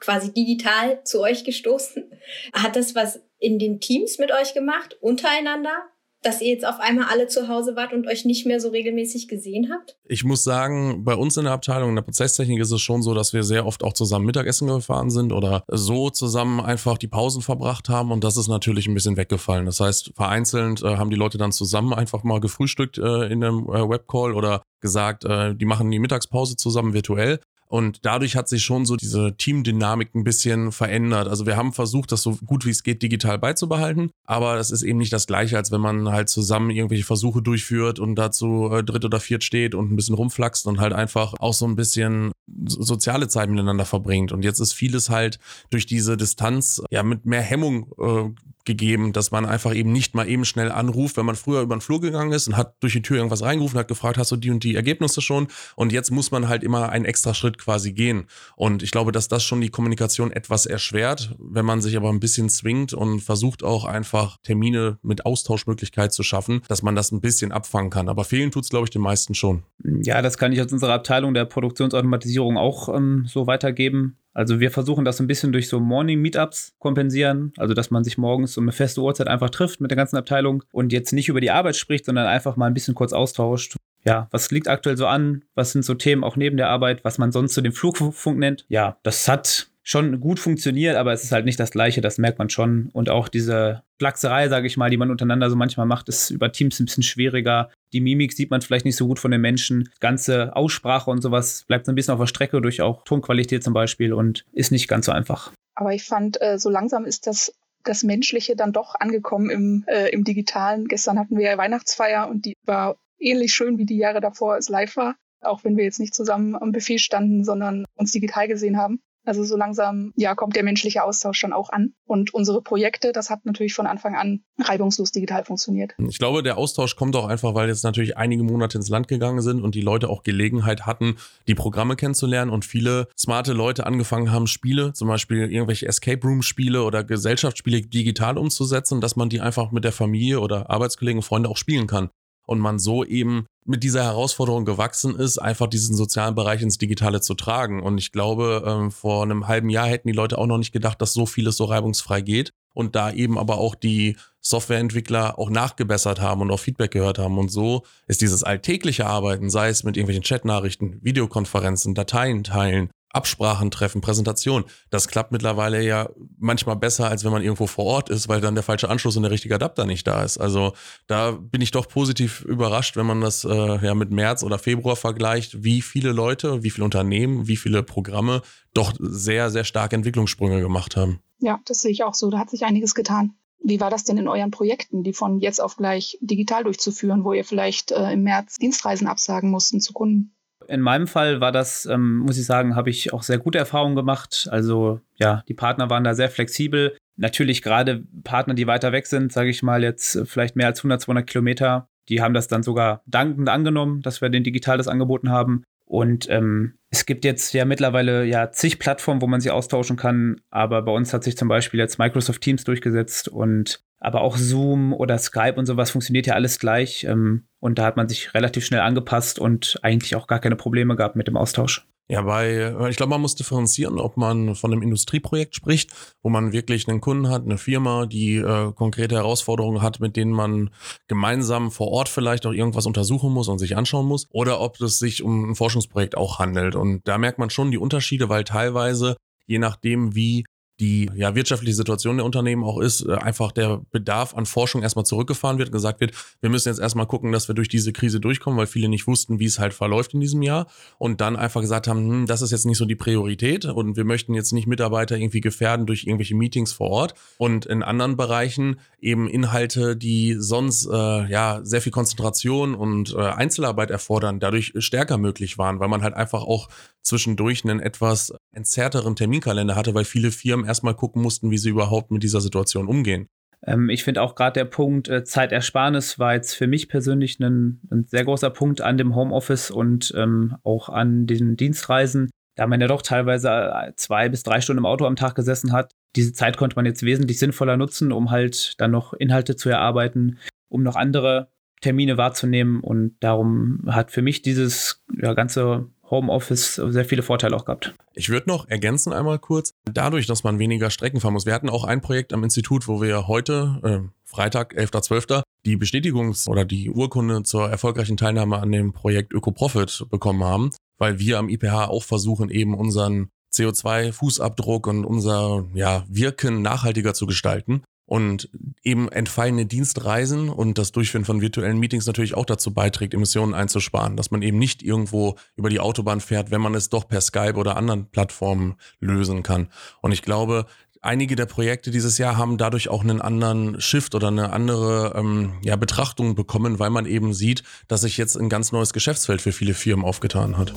quasi 0.00 0.32
digital 0.32 1.02
zu 1.04 1.20
euch 1.20 1.44
gestoßen. 1.44 2.04
Hat 2.52 2.76
das 2.76 2.94
was 2.94 3.20
in 3.38 3.58
den 3.58 3.80
Teams 3.80 4.18
mit 4.18 4.32
euch 4.32 4.54
gemacht, 4.54 4.96
untereinander? 5.00 5.90
dass 6.26 6.40
ihr 6.40 6.48
jetzt 6.48 6.66
auf 6.66 6.80
einmal 6.80 7.06
alle 7.08 7.28
zu 7.28 7.48
Hause 7.48 7.76
wart 7.76 7.92
und 7.92 8.06
euch 8.08 8.24
nicht 8.24 8.46
mehr 8.46 8.58
so 8.58 8.70
regelmäßig 8.70 9.28
gesehen 9.28 9.70
habt? 9.72 9.96
Ich 10.04 10.24
muss 10.24 10.42
sagen, 10.42 11.04
bei 11.04 11.14
uns 11.14 11.36
in 11.36 11.44
der 11.44 11.52
Abteilung, 11.52 11.90
in 11.90 11.94
der 11.94 12.02
Prozesstechnik 12.02 12.60
ist 12.60 12.72
es 12.72 12.80
schon 12.80 13.02
so, 13.02 13.14
dass 13.14 13.32
wir 13.32 13.44
sehr 13.44 13.64
oft 13.64 13.84
auch 13.84 13.92
zusammen 13.92 14.26
Mittagessen 14.26 14.66
gefahren 14.66 15.10
sind 15.10 15.32
oder 15.32 15.62
so 15.68 16.10
zusammen 16.10 16.60
einfach 16.60 16.98
die 16.98 17.06
Pausen 17.06 17.42
verbracht 17.42 17.88
haben 17.88 18.10
und 18.10 18.24
das 18.24 18.36
ist 18.36 18.48
natürlich 18.48 18.88
ein 18.88 18.94
bisschen 18.94 19.16
weggefallen. 19.16 19.66
Das 19.66 19.78
heißt, 19.78 20.12
vereinzelt 20.16 20.82
äh, 20.82 20.96
haben 20.96 21.10
die 21.10 21.16
Leute 21.16 21.38
dann 21.38 21.52
zusammen 21.52 21.94
einfach 21.94 22.24
mal 22.24 22.40
gefrühstückt 22.40 22.98
äh, 22.98 23.26
in 23.26 23.44
einem 23.44 23.68
äh, 23.68 23.88
Webcall 23.88 24.34
oder 24.34 24.62
gesagt, 24.80 25.24
äh, 25.24 25.54
die 25.54 25.64
machen 25.64 25.90
die 25.90 26.00
Mittagspause 26.00 26.56
zusammen 26.56 26.92
virtuell. 26.92 27.40
Und 27.68 28.04
dadurch 28.04 28.36
hat 28.36 28.48
sich 28.48 28.64
schon 28.64 28.86
so 28.86 28.96
diese 28.96 29.36
Teamdynamik 29.36 30.14
ein 30.14 30.24
bisschen 30.24 30.72
verändert. 30.72 31.28
Also 31.28 31.46
wir 31.46 31.56
haben 31.56 31.72
versucht, 31.72 32.12
das 32.12 32.22
so 32.22 32.36
gut 32.46 32.64
wie 32.64 32.70
es 32.70 32.82
geht 32.82 33.02
digital 33.02 33.38
beizubehalten, 33.38 34.10
aber 34.24 34.56
das 34.56 34.70
ist 34.70 34.82
eben 34.82 34.98
nicht 34.98 35.12
das 35.12 35.26
gleiche, 35.26 35.56
als 35.56 35.72
wenn 35.72 35.80
man 35.80 36.10
halt 36.10 36.28
zusammen 36.28 36.70
irgendwelche 36.70 37.04
Versuche 37.04 37.42
durchführt 37.42 37.98
und 37.98 38.14
dazu 38.14 38.70
äh, 38.72 38.84
dritt 38.84 39.04
oder 39.04 39.20
viert 39.20 39.44
steht 39.44 39.74
und 39.74 39.90
ein 39.90 39.96
bisschen 39.96 40.14
rumflaxt 40.14 40.66
und 40.66 40.80
halt 40.80 40.92
einfach 40.92 41.34
auch 41.38 41.54
so 41.54 41.66
ein 41.66 41.76
bisschen 41.76 42.32
soziale 42.66 43.28
Zeit 43.28 43.50
miteinander 43.50 43.84
verbringt. 43.84 44.32
Und 44.32 44.44
jetzt 44.44 44.60
ist 44.60 44.72
vieles 44.72 45.10
halt 45.10 45.38
durch 45.70 45.86
diese 45.86 46.16
Distanz 46.16 46.82
ja 46.90 47.02
mit 47.02 47.26
mehr 47.26 47.42
Hemmung 47.42 47.92
äh, 47.98 48.30
gegeben, 48.66 49.12
dass 49.12 49.30
man 49.30 49.46
einfach 49.46 49.74
eben 49.74 49.92
nicht 49.92 50.14
mal 50.14 50.28
eben 50.28 50.44
schnell 50.44 50.70
anruft, 50.70 51.16
wenn 51.16 51.26
man 51.26 51.36
früher 51.36 51.62
über 51.62 51.76
den 51.76 51.80
Flur 51.80 52.00
gegangen 52.00 52.32
ist 52.32 52.48
und 52.48 52.56
hat 52.56 52.74
durch 52.80 52.92
die 52.92 53.02
Tür 53.02 53.16
irgendwas 53.16 53.42
reingerufen, 53.42 53.78
hat 53.78 53.88
gefragt, 53.88 54.18
hast 54.18 54.32
du 54.32 54.36
die 54.36 54.50
und 54.50 54.62
die 54.64 54.74
Ergebnisse 54.74 55.20
schon? 55.22 55.48
Und 55.76 55.92
jetzt 55.92 56.10
muss 56.10 56.30
man 56.30 56.48
halt 56.48 56.62
immer 56.62 56.90
einen 56.90 57.04
extra 57.04 57.32
Schritt 57.34 57.58
quasi 57.58 57.92
gehen. 57.92 58.26
Und 58.56 58.82
ich 58.82 58.90
glaube, 58.90 59.12
dass 59.12 59.28
das 59.28 59.44
schon 59.44 59.60
die 59.60 59.70
Kommunikation 59.70 60.32
etwas 60.32 60.66
erschwert, 60.66 61.34
wenn 61.38 61.64
man 61.64 61.80
sich 61.80 61.96
aber 61.96 62.10
ein 62.10 62.20
bisschen 62.20 62.48
zwingt 62.48 62.92
und 62.92 63.20
versucht 63.20 63.62
auch 63.62 63.84
einfach 63.84 64.38
Termine 64.42 64.98
mit 65.02 65.24
Austauschmöglichkeit 65.24 66.12
zu 66.12 66.22
schaffen, 66.22 66.62
dass 66.68 66.82
man 66.82 66.94
das 66.94 67.12
ein 67.12 67.20
bisschen 67.20 67.52
abfangen 67.52 67.90
kann. 67.90 68.08
Aber 68.08 68.24
fehlen 68.24 68.50
tut 68.50 68.64
es, 68.64 68.70
glaube 68.70 68.84
ich, 68.84 68.90
den 68.90 69.02
meisten 69.02 69.34
schon. 69.34 69.62
Ja, 70.02 70.20
das 70.22 70.38
kann 70.38 70.52
ich 70.52 70.60
aus 70.60 70.72
unserer 70.72 70.94
Abteilung 70.94 71.34
der 71.34 71.44
Produktionsautomatisierung 71.44 72.56
auch 72.56 72.94
ähm, 72.94 73.24
so 73.28 73.46
weitergeben. 73.46 74.18
Also 74.36 74.60
wir 74.60 74.70
versuchen 74.70 75.06
das 75.06 75.18
ein 75.18 75.26
bisschen 75.26 75.50
durch 75.50 75.66
so 75.66 75.80
Morning-Meetups 75.80 76.74
kompensieren, 76.78 77.54
also 77.56 77.72
dass 77.72 77.90
man 77.90 78.04
sich 78.04 78.18
morgens 78.18 78.58
um 78.58 78.64
eine 78.64 78.72
feste 78.72 79.00
Uhrzeit 79.00 79.28
einfach 79.28 79.48
trifft 79.48 79.80
mit 79.80 79.90
der 79.90 79.96
ganzen 79.96 80.18
Abteilung 80.18 80.62
und 80.72 80.92
jetzt 80.92 81.12
nicht 81.12 81.30
über 81.30 81.40
die 81.40 81.50
Arbeit 81.50 81.74
spricht, 81.74 82.04
sondern 82.04 82.26
einfach 82.26 82.54
mal 82.54 82.66
ein 82.66 82.74
bisschen 82.74 82.94
kurz 82.94 83.14
austauscht. 83.14 83.76
Ja, 84.04 84.28
was 84.30 84.50
liegt 84.50 84.68
aktuell 84.68 84.98
so 84.98 85.06
an? 85.06 85.42
Was 85.54 85.72
sind 85.72 85.86
so 85.86 85.94
Themen 85.94 86.22
auch 86.22 86.36
neben 86.36 86.58
der 86.58 86.68
Arbeit, 86.68 87.02
was 87.02 87.16
man 87.16 87.32
sonst 87.32 87.54
so 87.54 87.62
den 87.62 87.72
Flugfunk 87.72 88.38
nennt? 88.38 88.66
Ja, 88.68 88.98
das 89.02 89.26
hat 89.26 89.68
schon 89.86 90.18
gut 90.20 90.40
funktioniert, 90.40 90.96
aber 90.96 91.12
es 91.12 91.22
ist 91.22 91.30
halt 91.30 91.44
nicht 91.44 91.60
das 91.60 91.70
Gleiche, 91.70 92.00
das 92.00 92.18
merkt 92.18 92.40
man 92.40 92.50
schon. 92.50 92.90
Und 92.92 93.08
auch 93.08 93.28
diese 93.28 93.84
Flachserei, 94.00 94.48
sage 94.48 94.66
ich 94.66 94.76
mal, 94.76 94.90
die 94.90 94.96
man 94.96 95.12
untereinander 95.12 95.48
so 95.48 95.54
manchmal 95.54 95.86
macht, 95.86 96.08
ist 96.08 96.30
über 96.30 96.50
Teams 96.50 96.80
ein 96.80 96.86
bisschen 96.86 97.04
schwieriger. 97.04 97.70
Die 97.92 98.00
Mimik 98.00 98.32
sieht 98.32 98.50
man 98.50 98.60
vielleicht 98.60 98.84
nicht 98.84 98.96
so 98.96 99.06
gut 99.06 99.20
von 99.20 99.30
den 99.30 99.40
Menschen. 99.40 99.88
Ganze 100.00 100.56
Aussprache 100.56 101.08
und 101.08 101.22
sowas 101.22 101.64
bleibt 101.68 101.86
so 101.86 101.92
ein 101.92 101.94
bisschen 101.94 102.14
auf 102.14 102.20
der 102.20 102.26
Strecke 102.26 102.60
durch 102.60 102.82
auch 102.82 103.04
Tonqualität 103.04 103.62
zum 103.62 103.74
Beispiel 103.74 104.12
und 104.12 104.44
ist 104.52 104.72
nicht 104.72 104.88
ganz 104.88 105.06
so 105.06 105.12
einfach. 105.12 105.52
Aber 105.76 105.92
ich 105.94 106.02
fand, 106.02 106.42
äh, 106.42 106.58
so 106.58 106.68
langsam 106.68 107.04
ist 107.04 107.28
das 107.28 107.52
das 107.84 108.02
Menschliche 108.02 108.56
dann 108.56 108.72
doch 108.72 108.96
angekommen 108.96 109.50
im, 109.50 109.84
äh, 109.86 110.08
im 110.08 110.24
Digitalen. 110.24 110.88
Gestern 110.88 111.20
hatten 111.20 111.36
wir 111.36 111.48
ja 111.48 111.58
Weihnachtsfeier 111.58 112.28
und 112.28 112.44
die 112.44 112.54
war 112.64 112.96
ähnlich 113.20 113.54
schön 113.54 113.78
wie 113.78 113.86
die 113.86 113.98
Jahre 113.98 114.20
davor 114.20 114.56
es 114.56 114.68
live 114.68 114.96
war. 114.96 115.14
Auch 115.40 115.62
wenn 115.62 115.76
wir 115.76 115.84
jetzt 115.84 116.00
nicht 116.00 116.12
zusammen 116.12 116.56
am 116.56 116.72
Buffet 116.72 116.98
standen, 116.98 117.44
sondern 117.44 117.84
uns 117.94 118.10
digital 118.10 118.48
gesehen 118.48 118.76
haben. 118.76 119.00
Also 119.26 119.42
so 119.44 119.56
langsam, 119.56 120.12
ja, 120.16 120.34
kommt 120.34 120.56
der 120.56 120.62
menschliche 120.62 121.02
Austausch 121.02 121.40
dann 121.40 121.52
auch 121.52 121.68
an. 121.70 121.92
Und 122.06 122.32
unsere 122.32 122.62
Projekte, 122.62 123.12
das 123.12 123.28
hat 123.28 123.44
natürlich 123.44 123.74
von 123.74 123.86
Anfang 123.86 124.14
an 124.14 124.44
reibungslos 124.58 125.10
digital 125.10 125.44
funktioniert. 125.44 125.94
Ich 125.98 126.18
glaube, 126.18 126.42
der 126.42 126.56
Austausch 126.56 126.94
kommt 126.96 127.16
auch 127.16 127.26
einfach, 127.26 127.54
weil 127.54 127.68
jetzt 127.68 127.82
natürlich 127.82 128.16
einige 128.16 128.44
Monate 128.44 128.78
ins 128.78 128.88
Land 128.88 129.08
gegangen 129.08 129.42
sind 129.42 129.62
und 129.62 129.74
die 129.74 129.80
Leute 129.80 130.08
auch 130.08 130.22
Gelegenheit 130.22 130.86
hatten, 130.86 131.16
die 131.48 131.56
Programme 131.56 131.96
kennenzulernen 131.96 132.50
und 132.50 132.64
viele 132.64 133.08
smarte 133.18 133.52
Leute 133.52 133.84
angefangen 133.84 134.30
haben, 134.30 134.46
Spiele, 134.46 134.92
zum 134.92 135.08
Beispiel 135.08 135.50
irgendwelche 135.50 135.86
Escape 135.86 136.24
Room 136.26 136.42
Spiele 136.42 136.84
oder 136.84 137.02
Gesellschaftsspiele 137.02 137.82
digital 137.82 138.38
umzusetzen, 138.38 139.00
dass 139.00 139.16
man 139.16 139.28
die 139.28 139.40
einfach 139.40 139.72
mit 139.72 139.84
der 139.84 139.92
Familie 139.92 140.40
oder 140.40 140.70
Arbeitskollegen 140.70 141.18
und 141.18 141.24
Freunde 141.24 141.48
auch 141.48 141.56
spielen 141.56 141.88
kann 141.88 142.10
und 142.46 142.60
man 142.60 142.78
so 142.78 143.04
eben 143.04 143.46
mit 143.64 143.82
dieser 143.82 144.04
Herausforderung 144.04 144.64
gewachsen 144.64 145.16
ist, 145.16 145.38
einfach 145.38 145.66
diesen 145.66 145.96
sozialen 145.96 146.36
Bereich 146.36 146.62
ins 146.62 146.78
Digitale 146.78 147.20
zu 147.20 147.34
tragen. 147.34 147.82
Und 147.82 147.98
ich 147.98 148.12
glaube, 148.12 148.62
ähm, 148.64 148.90
vor 148.92 149.22
einem 149.22 149.48
halben 149.48 149.68
Jahr 149.68 149.88
hätten 149.88 150.08
die 150.08 150.14
Leute 150.14 150.38
auch 150.38 150.46
noch 150.46 150.58
nicht 150.58 150.72
gedacht, 150.72 151.02
dass 151.02 151.12
so 151.12 151.26
vieles 151.26 151.56
so 151.56 151.64
reibungsfrei 151.64 152.20
geht. 152.20 152.52
Und 152.74 152.94
da 152.94 153.10
eben 153.10 153.38
aber 153.38 153.58
auch 153.58 153.74
die 153.74 154.16
Softwareentwickler 154.40 155.38
auch 155.38 155.50
nachgebessert 155.50 156.20
haben 156.20 156.42
und 156.42 156.50
auch 156.50 156.60
Feedback 156.60 156.92
gehört 156.92 157.18
haben. 157.18 157.38
Und 157.38 157.50
so 157.50 157.82
ist 158.06 158.20
dieses 158.20 158.44
alltägliche 158.44 159.06
Arbeiten, 159.06 159.50
sei 159.50 159.68
es 159.68 159.82
mit 159.82 159.96
irgendwelchen 159.96 160.22
Chatnachrichten, 160.22 161.02
Videokonferenzen, 161.02 161.94
Dateien 161.94 162.44
teilen, 162.44 162.90
Absprachen 163.16 163.70
treffen, 163.70 164.00
Präsentation. 164.00 164.64
Das 164.90 165.08
klappt 165.08 165.32
mittlerweile 165.32 165.82
ja 165.82 166.10
manchmal 166.38 166.76
besser, 166.76 167.08
als 167.08 167.24
wenn 167.24 167.32
man 167.32 167.42
irgendwo 167.42 167.66
vor 167.66 167.86
Ort 167.86 168.10
ist, 168.10 168.28
weil 168.28 168.40
dann 168.40 168.54
der 168.54 168.62
falsche 168.62 168.88
Anschluss 168.88 169.16
und 169.16 169.22
der 169.22 169.32
richtige 169.32 169.54
Adapter 169.54 169.86
nicht 169.86 170.06
da 170.06 170.22
ist. 170.22 170.38
Also 170.38 170.74
da 171.06 171.32
bin 171.32 171.60
ich 171.60 171.70
doch 171.70 171.88
positiv 171.88 172.42
überrascht, 172.42 172.96
wenn 172.96 173.06
man 173.06 173.20
das 173.20 173.44
äh, 173.44 173.84
ja 173.84 173.94
mit 173.94 174.10
März 174.10 174.42
oder 174.42 174.58
Februar 174.58 174.96
vergleicht, 174.96 175.64
wie 175.64 175.82
viele 175.82 176.12
Leute, 176.12 176.62
wie 176.62 176.70
viele 176.70 176.84
Unternehmen, 176.84 177.48
wie 177.48 177.56
viele 177.56 177.82
Programme 177.82 178.42
doch 178.74 178.92
sehr, 178.98 179.50
sehr 179.50 179.64
starke 179.64 179.96
Entwicklungssprünge 179.96 180.60
gemacht 180.60 180.96
haben. 180.96 181.20
Ja, 181.38 181.60
das 181.64 181.80
sehe 181.80 181.90
ich 181.90 182.04
auch 182.04 182.14
so. 182.14 182.30
Da 182.30 182.38
hat 182.38 182.50
sich 182.50 182.64
einiges 182.64 182.94
getan. 182.94 183.34
Wie 183.58 183.80
war 183.80 183.90
das 183.90 184.04
denn 184.04 184.18
in 184.18 184.28
euren 184.28 184.50
Projekten, 184.50 185.02
die 185.02 185.12
von 185.12 185.40
jetzt 185.40 185.60
auf 185.60 185.76
gleich 185.76 186.18
digital 186.20 186.64
durchzuführen, 186.64 187.24
wo 187.24 187.32
ihr 187.32 187.44
vielleicht 187.44 187.90
äh, 187.90 188.12
im 188.12 188.22
März 188.22 188.58
Dienstreisen 188.58 189.06
absagen 189.06 189.50
mussten 189.50 189.80
zu 189.80 189.92
Kunden? 189.92 190.35
In 190.68 190.80
meinem 190.80 191.06
Fall 191.06 191.40
war 191.40 191.52
das, 191.52 191.86
ähm, 191.86 192.18
muss 192.18 192.38
ich 192.38 192.46
sagen, 192.46 192.76
habe 192.76 192.90
ich 192.90 193.12
auch 193.12 193.22
sehr 193.22 193.38
gute 193.38 193.58
Erfahrungen 193.58 193.96
gemacht. 193.96 194.48
Also 194.50 195.00
ja, 195.16 195.42
die 195.48 195.54
Partner 195.54 195.90
waren 195.90 196.04
da 196.04 196.14
sehr 196.14 196.30
flexibel. 196.30 196.96
Natürlich 197.16 197.62
gerade 197.62 198.04
Partner, 198.24 198.54
die 198.54 198.66
weiter 198.66 198.92
weg 198.92 199.06
sind, 199.06 199.32
sage 199.32 199.50
ich 199.50 199.62
mal 199.62 199.82
jetzt 199.82 200.20
vielleicht 200.26 200.56
mehr 200.56 200.66
als 200.66 200.80
100, 200.80 201.00
200 201.00 201.26
Kilometer, 201.26 201.88
die 202.08 202.20
haben 202.20 202.34
das 202.34 202.48
dann 202.48 202.62
sogar 202.62 203.02
dankend 203.06 203.48
angenommen, 203.48 204.02
dass 204.02 204.20
wir 204.20 204.28
den 204.28 204.44
digitales 204.44 204.88
angeboten 204.88 205.30
haben. 205.30 205.64
Und 205.86 206.28
ähm, 206.28 206.74
es 206.90 207.06
gibt 207.06 207.24
jetzt 207.24 207.54
ja 207.54 207.64
mittlerweile 207.64 208.24
ja 208.24 208.50
zig 208.50 208.78
Plattformen, 208.78 209.22
wo 209.22 209.26
man 209.26 209.40
sich 209.40 209.52
austauschen 209.52 209.96
kann, 209.96 210.40
aber 210.50 210.82
bei 210.82 210.92
uns 210.92 211.12
hat 211.14 211.24
sich 211.24 211.36
zum 211.36 211.48
Beispiel 211.48 211.78
jetzt 211.78 211.98
Microsoft 211.98 212.42
Teams 212.42 212.64
durchgesetzt 212.64 213.28
und 213.28 213.80
aber 213.98 214.20
auch 214.20 214.36
Zoom 214.36 214.92
oder 214.92 215.16
Skype 215.16 215.54
und 215.54 215.66
sowas 215.66 215.90
funktioniert 215.90 216.26
ja 216.26 216.34
alles 216.34 216.58
gleich. 216.58 217.04
Ähm, 217.04 217.46
und 217.60 217.78
da 217.78 217.84
hat 217.84 217.96
man 217.96 218.08
sich 218.08 218.34
relativ 218.34 218.64
schnell 218.64 218.80
angepasst 218.80 219.38
und 219.38 219.78
eigentlich 219.82 220.16
auch 220.16 220.26
gar 220.26 220.40
keine 220.40 220.56
Probleme 220.56 220.96
gehabt 220.96 221.16
mit 221.16 221.28
dem 221.28 221.36
Austausch. 221.36 221.86
Ja, 222.08 222.22
bei, 222.22 222.48
äh, 222.50 222.88
ich 222.90 222.96
glaube, 222.96 223.10
man 223.10 223.20
muss 223.20 223.34
differenzieren, 223.34 223.98
ob 223.98 224.16
man 224.16 224.54
von 224.54 224.72
einem 224.72 224.82
Industrieprojekt 224.82 225.56
spricht, 225.56 225.90
wo 226.22 226.30
man 226.30 226.52
wirklich 226.52 226.88
einen 226.88 227.00
Kunden 227.00 227.28
hat, 227.28 227.44
eine 227.44 227.58
Firma, 227.58 228.06
die 228.06 228.36
äh, 228.36 228.72
konkrete 228.72 229.16
Herausforderungen 229.16 229.82
hat, 229.82 229.98
mit 229.98 230.16
denen 230.16 230.30
man 230.30 230.70
gemeinsam 231.08 231.72
vor 231.72 231.88
Ort 231.88 232.08
vielleicht 232.08 232.46
auch 232.46 232.52
irgendwas 232.52 232.86
untersuchen 232.86 233.32
muss 233.32 233.48
und 233.48 233.58
sich 233.58 233.76
anschauen 233.76 234.06
muss, 234.06 234.28
oder 234.30 234.60
ob 234.60 234.80
es 234.80 235.00
sich 235.00 235.24
um 235.24 235.50
ein 235.50 235.54
Forschungsprojekt 235.56 236.16
auch 236.16 236.38
handelt. 236.38 236.76
Und 236.76 237.00
da 237.08 237.18
merkt 237.18 237.40
man 237.40 237.50
schon 237.50 237.72
die 237.72 237.78
Unterschiede, 237.78 238.28
weil 238.28 238.44
teilweise 238.44 239.16
je 239.46 239.58
nachdem, 239.58 240.14
wie 240.14 240.44
die 240.80 241.10
ja, 241.14 241.34
wirtschaftliche 241.34 241.74
Situation 241.74 242.18
der 242.18 242.26
Unternehmen 242.26 242.62
auch 242.62 242.78
ist, 242.80 243.06
äh, 243.06 243.14
einfach 243.14 243.52
der 243.52 243.80
Bedarf 243.92 244.34
an 244.34 244.44
Forschung 244.44 244.82
erstmal 244.82 245.06
zurückgefahren 245.06 245.58
wird, 245.58 245.72
gesagt 245.72 246.00
wird, 246.00 246.12
wir 246.40 246.50
müssen 246.50 246.68
jetzt 246.68 246.80
erstmal 246.80 247.06
gucken, 247.06 247.32
dass 247.32 247.48
wir 247.48 247.54
durch 247.54 247.68
diese 247.68 247.92
Krise 247.92 248.20
durchkommen, 248.20 248.58
weil 248.58 248.66
viele 248.66 248.88
nicht 248.88 249.06
wussten, 249.06 249.38
wie 249.38 249.46
es 249.46 249.58
halt 249.58 249.72
verläuft 249.72 250.12
in 250.14 250.20
diesem 250.20 250.42
Jahr. 250.42 250.66
Und 250.98 251.20
dann 251.20 251.36
einfach 251.36 251.62
gesagt 251.62 251.88
haben, 251.88 252.00
hm, 252.08 252.26
das 252.26 252.42
ist 252.42 252.50
jetzt 252.50 252.66
nicht 252.66 252.78
so 252.78 252.84
die 252.84 252.94
Priorität 252.94 253.64
und 253.64 253.96
wir 253.96 254.04
möchten 254.04 254.34
jetzt 254.34 254.52
nicht 254.52 254.66
Mitarbeiter 254.66 255.16
irgendwie 255.16 255.40
gefährden 255.40 255.86
durch 255.86 256.04
irgendwelche 256.04 256.34
Meetings 256.34 256.72
vor 256.72 256.90
Ort. 256.90 257.14
Und 257.38 257.64
in 257.64 257.82
anderen 257.82 258.16
Bereichen 258.16 258.76
eben 259.00 259.28
Inhalte, 259.28 259.96
die 259.96 260.36
sonst 260.38 260.86
äh, 260.86 261.26
ja 261.26 261.60
sehr 261.62 261.80
viel 261.80 261.92
Konzentration 261.92 262.74
und 262.74 263.14
äh, 263.14 263.20
Einzelarbeit 263.20 263.90
erfordern, 263.90 264.40
dadurch 264.40 264.74
stärker 264.78 265.16
möglich 265.16 265.56
waren, 265.56 265.80
weil 265.80 265.88
man 265.88 266.02
halt 266.02 266.14
einfach 266.14 266.42
auch 266.42 266.68
zwischendurch 267.02 267.64
einen 267.64 267.80
etwas 267.80 268.34
entzerrteren 268.52 269.16
Terminkalender 269.16 269.76
hatte, 269.76 269.94
weil 269.94 270.04
viele 270.04 270.32
Firmen 270.32 270.65
erstmal 270.66 270.94
gucken 270.94 271.22
mussten, 271.22 271.50
wie 271.50 271.58
sie 271.58 271.70
überhaupt 271.70 272.10
mit 272.10 272.22
dieser 272.22 272.40
Situation 272.40 272.86
umgehen. 272.86 273.28
Ähm, 273.66 273.88
ich 273.88 274.04
finde 274.04 274.22
auch 274.22 274.34
gerade 274.34 274.60
der 274.60 274.64
Punkt 274.64 275.08
äh, 275.08 275.24
Zeitersparnis 275.24 276.18
war 276.18 276.34
jetzt 276.34 276.54
für 276.54 276.66
mich 276.66 276.88
persönlich 276.88 277.38
ein, 277.40 277.80
ein, 277.90 278.04
sehr 278.04 278.24
großer 278.24 278.50
Punkt 278.50 278.80
an 278.80 278.98
dem 278.98 279.14
Homeoffice 279.14 279.70
und 279.70 280.12
ähm, 280.16 280.56
auch 280.62 280.88
an 280.88 281.26
den 281.26 281.56
Dienstreisen, 281.56 282.30
da 282.56 282.66
man 282.66 282.80
ja 282.80 282.86
doch 282.86 283.02
teilweise 283.02 283.50
äh, 283.50 283.92
zwei 283.96 284.28
bis 284.28 284.42
drei 284.42 284.60
Stunden 284.60 284.78
im 284.78 284.86
Auto 284.86 285.06
am 285.06 285.16
Tag 285.16 285.34
gesessen 285.34 285.72
hat. 285.72 285.92
Diese 286.14 286.32
Zeit 286.32 286.56
konnte 286.56 286.76
man 286.76 286.86
jetzt 286.86 287.02
wesentlich 287.02 287.38
sinnvoller 287.38 287.76
nutzen, 287.76 288.12
um 288.12 288.30
halt 288.30 288.80
dann 288.80 288.90
noch 288.90 289.12
Inhalte 289.12 289.56
zu 289.56 289.68
erarbeiten, 289.68 290.38
um 290.68 290.82
noch 290.82 290.96
andere 290.96 291.50
Termine 291.82 292.16
wahrzunehmen. 292.16 292.80
Und 292.80 293.16
darum 293.20 293.82
hat 293.86 294.10
für 294.10 294.22
mich 294.22 294.42
dieses 294.42 295.04
ja, 295.20 295.34
ganze 295.34 295.90
Homeoffice 296.10 296.76
sehr 296.76 297.04
viele 297.04 297.22
Vorteile 297.22 297.56
auch 297.56 297.64
gehabt. 297.64 297.94
Ich 298.14 298.28
würde 298.28 298.48
noch 298.48 298.68
ergänzen 298.68 299.12
einmal 299.12 299.38
kurz, 299.38 299.72
dadurch, 299.84 300.26
dass 300.26 300.44
man 300.44 300.58
weniger 300.58 300.90
Strecken 300.90 301.20
fahren 301.20 301.32
muss. 301.32 301.46
Wir 301.46 301.54
hatten 301.54 301.68
auch 301.68 301.84
ein 301.84 302.00
Projekt 302.00 302.32
am 302.32 302.44
Institut, 302.44 302.88
wo 302.88 303.02
wir 303.02 303.28
heute, 303.28 303.80
äh, 303.82 304.08
Freitag, 304.24 304.74
11.12., 304.76 305.42
die 305.64 305.76
Bestätigungs- 305.76 306.48
oder 306.48 306.64
die 306.64 306.90
Urkunde 306.90 307.42
zur 307.42 307.68
erfolgreichen 307.68 308.16
Teilnahme 308.16 308.58
an 308.58 308.70
dem 308.72 308.92
Projekt 308.92 309.32
ÖkoProfit 309.32 310.06
bekommen 310.10 310.44
haben, 310.44 310.70
weil 310.98 311.18
wir 311.18 311.38
am 311.38 311.48
IPH 311.48 311.88
auch 311.88 312.04
versuchen, 312.04 312.50
eben 312.50 312.74
unseren 312.74 313.28
CO2-Fußabdruck 313.52 314.88
und 314.88 315.04
unser 315.04 315.66
ja, 315.74 316.04
Wirken 316.08 316.62
nachhaltiger 316.62 317.14
zu 317.14 317.26
gestalten. 317.26 317.82
Und 318.06 318.48
eben 318.84 319.08
entfallene 319.08 319.66
Dienstreisen 319.66 320.48
und 320.48 320.78
das 320.78 320.92
Durchführen 320.92 321.24
von 321.24 321.40
virtuellen 321.40 321.78
Meetings 321.78 322.06
natürlich 322.06 322.34
auch 322.34 322.44
dazu 322.44 322.72
beiträgt, 322.72 323.14
Emissionen 323.14 323.52
einzusparen, 323.52 324.16
dass 324.16 324.30
man 324.30 324.42
eben 324.42 324.58
nicht 324.58 324.80
irgendwo 324.82 325.34
über 325.56 325.70
die 325.70 325.80
Autobahn 325.80 326.20
fährt, 326.20 326.52
wenn 326.52 326.60
man 326.60 326.76
es 326.76 326.88
doch 326.88 327.08
per 327.08 327.20
Skype 327.20 327.56
oder 327.56 327.76
anderen 327.76 328.06
Plattformen 328.06 328.76
lösen 329.00 329.42
kann. 329.42 329.68
Und 330.02 330.12
ich 330.12 330.22
glaube, 330.22 330.66
einige 331.02 331.36
der 331.36 331.46
Projekte 331.46 331.90
dieses 331.90 332.18
Jahr 332.18 332.36
haben 332.36 332.58
dadurch 332.58 332.88
auch 332.88 333.02
einen 333.02 333.20
anderen 333.20 333.80
Shift 333.80 334.14
oder 334.14 334.28
eine 334.28 334.52
andere 334.52 335.14
ähm, 335.16 335.54
ja, 335.62 335.76
Betrachtung 335.76 336.34
bekommen, 336.34 336.78
weil 336.78 336.90
man 336.90 337.06
eben 337.06 337.32
sieht, 337.32 337.62
dass 337.88 338.02
sich 338.02 338.16
jetzt 338.16 338.36
ein 338.36 338.48
ganz 338.48 338.72
neues 338.72 338.92
Geschäftsfeld 338.92 339.40
für 339.40 339.52
viele 339.52 339.74
Firmen 339.74 340.04
aufgetan 340.04 340.58
hat. 340.58 340.74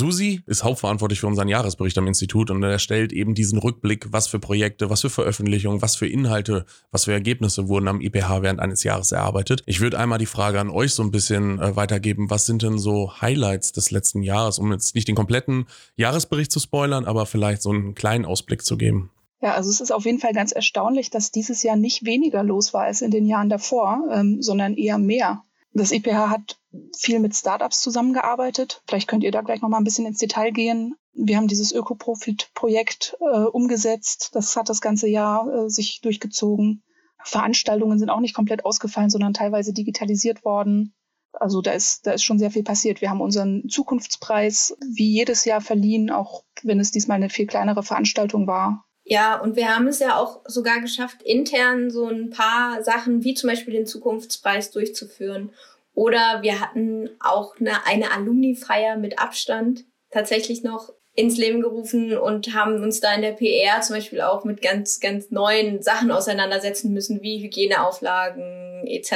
Susi 0.00 0.40
ist 0.46 0.64
hauptverantwortlich 0.64 1.20
für 1.20 1.26
unseren 1.26 1.48
Jahresbericht 1.48 1.98
am 1.98 2.06
Institut 2.06 2.50
und 2.50 2.62
er 2.62 2.78
stellt 2.78 3.12
eben 3.12 3.34
diesen 3.34 3.58
Rückblick, 3.58 4.10
was 4.10 4.28
für 4.28 4.38
Projekte, 4.38 4.88
was 4.88 5.02
für 5.02 5.10
Veröffentlichungen, 5.10 5.82
was 5.82 5.94
für 5.94 6.06
Inhalte, 6.06 6.64
was 6.90 7.04
für 7.04 7.12
Ergebnisse 7.12 7.68
wurden 7.68 7.86
am 7.86 8.00
IPH 8.00 8.40
während 8.40 8.60
eines 8.60 8.82
Jahres 8.82 9.12
erarbeitet. 9.12 9.62
Ich 9.66 9.80
würde 9.80 9.98
einmal 9.98 10.18
die 10.18 10.24
Frage 10.24 10.58
an 10.58 10.70
euch 10.70 10.94
so 10.94 11.02
ein 11.02 11.10
bisschen 11.10 11.58
äh, 11.60 11.76
weitergeben, 11.76 12.30
was 12.30 12.46
sind 12.46 12.62
denn 12.62 12.78
so 12.78 13.20
Highlights 13.20 13.72
des 13.72 13.90
letzten 13.90 14.22
Jahres, 14.22 14.58
um 14.58 14.72
jetzt 14.72 14.94
nicht 14.94 15.06
den 15.06 15.16
kompletten 15.16 15.66
Jahresbericht 15.96 16.50
zu 16.50 16.60
spoilern, 16.60 17.04
aber 17.04 17.26
vielleicht 17.26 17.60
so 17.60 17.68
einen 17.68 17.94
kleinen 17.94 18.24
Ausblick 18.24 18.64
zu 18.64 18.78
geben. 18.78 19.10
Ja, 19.42 19.52
also 19.52 19.68
es 19.68 19.82
ist 19.82 19.90
auf 19.90 20.06
jeden 20.06 20.18
Fall 20.18 20.32
ganz 20.32 20.52
erstaunlich, 20.52 21.10
dass 21.10 21.30
dieses 21.30 21.62
Jahr 21.62 21.76
nicht 21.76 22.06
weniger 22.06 22.42
los 22.42 22.72
war 22.72 22.84
als 22.84 23.02
in 23.02 23.10
den 23.10 23.26
Jahren 23.26 23.50
davor, 23.50 24.02
ähm, 24.10 24.40
sondern 24.40 24.78
eher 24.78 24.96
mehr. 24.96 25.44
Das 25.72 25.92
IPH 25.92 26.30
hat 26.30 26.58
viel 26.96 27.20
mit 27.20 27.34
Startups 27.34 27.80
zusammengearbeitet. 27.80 28.82
Vielleicht 28.86 29.08
könnt 29.08 29.24
ihr 29.24 29.30
da 29.30 29.42
gleich 29.42 29.60
noch 29.60 29.68
mal 29.68 29.78
ein 29.78 29.84
bisschen 29.84 30.06
ins 30.06 30.18
Detail 30.18 30.50
gehen. 30.50 30.96
Wir 31.12 31.36
haben 31.36 31.48
dieses 31.48 31.72
Ökoprofit-Projekt 31.72 33.16
äh, 33.20 33.44
umgesetzt. 33.44 34.30
Das 34.32 34.56
hat 34.56 34.68
das 34.68 34.80
ganze 34.80 35.08
Jahr 35.08 35.48
äh, 35.48 35.70
sich 35.70 36.00
durchgezogen. 36.00 36.82
Veranstaltungen 37.22 37.98
sind 37.98 38.10
auch 38.10 38.20
nicht 38.20 38.34
komplett 38.34 38.64
ausgefallen, 38.64 39.10
sondern 39.10 39.34
teilweise 39.34 39.72
digitalisiert 39.72 40.44
worden. 40.44 40.94
Also 41.32 41.60
da 41.60 41.72
ist, 41.72 42.06
da 42.06 42.12
ist 42.12 42.24
schon 42.24 42.38
sehr 42.38 42.50
viel 42.50 42.64
passiert. 42.64 43.00
Wir 43.00 43.10
haben 43.10 43.20
unseren 43.20 43.68
Zukunftspreis 43.68 44.76
wie 44.80 45.12
jedes 45.12 45.44
Jahr 45.44 45.60
verliehen, 45.60 46.10
auch 46.10 46.44
wenn 46.62 46.80
es 46.80 46.90
diesmal 46.90 47.16
eine 47.16 47.30
viel 47.30 47.46
kleinere 47.46 47.82
Veranstaltung 47.82 48.46
war. 48.46 48.86
Ja, 49.04 49.40
und 49.40 49.56
wir 49.56 49.74
haben 49.74 49.88
es 49.88 49.98
ja 49.98 50.16
auch 50.16 50.40
sogar 50.46 50.80
geschafft, 50.80 51.22
intern 51.22 51.90
so 51.90 52.06
ein 52.06 52.30
paar 52.30 52.82
Sachen 52.84 53.24
wie 53.24 53.34
zum 53.34 53.48
Beispiel 53.50 53.74
den 53.74 53.86
Zukunftspreis 53.86 54.70
durchzuführen. 54.70 55.52
Oder 55.94 56.42
wir 56.42 56.60
hatten 56.60 57.10
auch 57.18 57.56
eine, 57.58 57.86
eine 57.86 58.12
Alumni-Feier 58.12 58.96
mit 58.96 59.18
Abstand 59.18 59.84
tatsächlich 60.10 60.62
noch 60.62 60.92
ins 61.14 61.36
Leben 61.36 61.60
gerufen 61.60 62.16
und 62.16 62.54
haben 62.54 62.82
uns 62.82 63.00
da 63.00 63.14
in 63.14 63.22
der 63.22 63.32
PR 63.32 63.80
zum 63.82 63.96
Beispiel 63.96 64.20
auch 64.20 64.44
mit 64.44 64.62
ganz, 64.62 65.00
ganz 65.00 65.30
neuen 65.30 65.82
Sachen 65.82 66.10
auseinandersetzen 66.10 66.92
müssen, 66.92 67.20
wie 67.22 67.42
Hygieneauflagen 67.42 68.86
etc. 68.86 69.12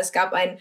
Es 0.00 0.12
gab 0.12 0.32
ein 0.32 0.58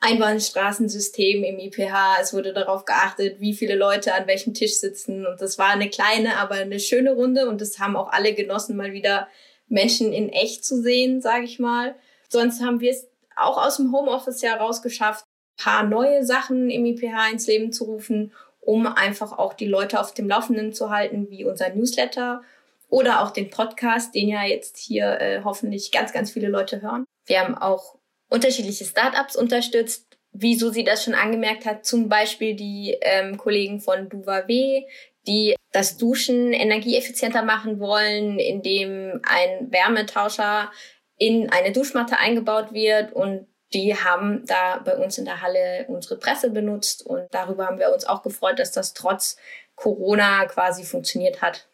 Einbahnstraßensystem 0.00 1.42
im 1.42 1.58
IPH. 1.58 2.18
Es 2.20 2.32
wurde 2.32 2.52
darauf 2.52 2.84
geachtet, 2.84 3.40
wie 3.40 3.54
viele 3.54 3.74
Leute 3.74 4.14
an 4.14 4.26
welchem 4.26 4.54
Tisch 4.54 4.78
sitzen. 4.78 5.26
Und 5.26 5.40
das 5.40 5.58
war 5.58 5.70
eine 5.70 5.90
kleine, 5.90 6.36
aber 6.36 6.54
eine 6.54 6.78
schöne 6.78 7.12
Runde. 7.12 7.48
Und 7.48 7.60
das 7.60 7.78
haben 7.78 7.96
auch 7.96 8.12
alle 8.12 8.34
genossen, 8.34 8.76
mal 8.76 8.92
wieder 8.92 9.28
Menschen 9.68 10.12
in 10.12 10.28
echt 10.28 10.64
zu 10.64 10.80
sehen, 10.80 11.20
sage 11.20 11.44
ich 11.44 11.58
mal. 11.58 11.94
Sonst 12.28 12.62
haben 12.62 12.80
wir 12.80 12.90
es 12.90 13.08
auch 13.36 13.58
aus 13.58 13.76
dem 13.76 13.92
Homeoffice 13.92 14.42
ja 14.42 14.54
rausgeschafft, 14.54 15.24
paar 15.56 15.84
neue 15.84 16.24
Sachen 16.24 16.70
im 16.70 16.86
IPH 16.86 17.30
ins 17.32 17.46
Leben 17.46 17.72
zu 17.72 17.84
rufen, 17.84 18.32
um 18.60 18.86
einfach 18.86 19.36
auch 19.38 19.54
die 19.54 19.66
Leute 19.66 20.00
auf 20.00 20.14
dem 20.14 20.28
Laufenden 20.28 20.72
zu 20.72 20.90
halten, 20.90 21.28
wie 21.30 21.44
unser 21.44 21.70
Newsletter 21.70 22.42
oder 22.88 23.22
auch 23.22 23.30
den 23.30 23.50
Podcast, 23.50 24.14
den 24.14 24.28
ja 24.28 24.44
jetzt 24.44 24.78
hier 24.78 25.20
äh, 25.20 25.42
hoffentlich 25.44 25.92
ganz, 25.92 26.12
ganz 26.12 26.30
viele 26.30 26.48
Leute 26.48 26.80
hören. 26.82 27.04
Wir 27.26 27.40
haben 27.40 27.56
auch 27.56 27.97
unterschiedliche 28.28 28.84
Startups 28.84 29.36
unterstützt, 29.36 30.18
wie 30.32 30.56
Susi 30.56 30.84
das 30.84 31.04
schon 31.04 31.14
angemerkt 31.14 31.64
hat, 31.64 31.84
zum 31.84 32.08
Beispiel 32.08 32.54
die 32.54 32.96
ähm, 33.00 33.36
Kollegen 33.38 33.80
von 33.80 34.08
Duva-W, 34.08 34.84
die 35.26 35.56
das 35.72 35.96
Duschen 35.96 36.52
energieeffizienter 36.52 37.42
machen 37.42 37.80
wollen, 37.80 38.38
indem 38.38 39.20
ein 39.24 39.70
Wärmetauscher 39.70 40.70
in 41.16 41.50
eine 41.50 41.72
Duschmatte 41.72 42.18
eingebaut 42.18 42.72
wird. 42.72 43.12
Und 43.12 43.46
die 43.74 43.94
haben 43.94 44.44
da 44.46 44.78
bei 44.78 44.96
uns 44.96 45.18
in 45.18 45.24
der 45.24 45.42
Halle 45.42 45.86
unsere 45.88 46.16
Presse 46.16 46.50
benutzt. 46.50 47.04
Und 47.04 47.26
darüber 47.32 47.66
haben 47.66 47.78
wir 47.78 47.92
uns 47.92 48.06
auch 48.06 48.22
gefreut, 48.22 48.58
dass 48.58 48.72
das 48.72 48.94
trotz 48.94 49.36
Corona 49.74 50.46
quasi 50.46 50.84
funktioniert 50.84 51.42
hat. 51.42 51.68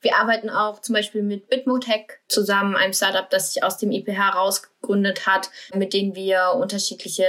Wir 0.00 0.16
arbeiten 0.16 0.48
auch 0.50 0.80
zum 0.80 0.94
Beispiel 0.94 1.22
mit 1.22 1.48
Bitmotech 1.48 2.06
zusammen, 2.28 2.76
einem 2.76 2.92
Startup, 2.92 3.28
das 3.28 3.52
sich 3.52 3.62
aus 3.62 3.76
dem 3.78 3.92
IPH 3.92 4.30
rausgegründet 4.30 5.26
hat, 5.26 5.50
mit 5.74 5.92
denen 5.92 6.14
wir 6.14 6.54
unterschiedliche 6.58 7.24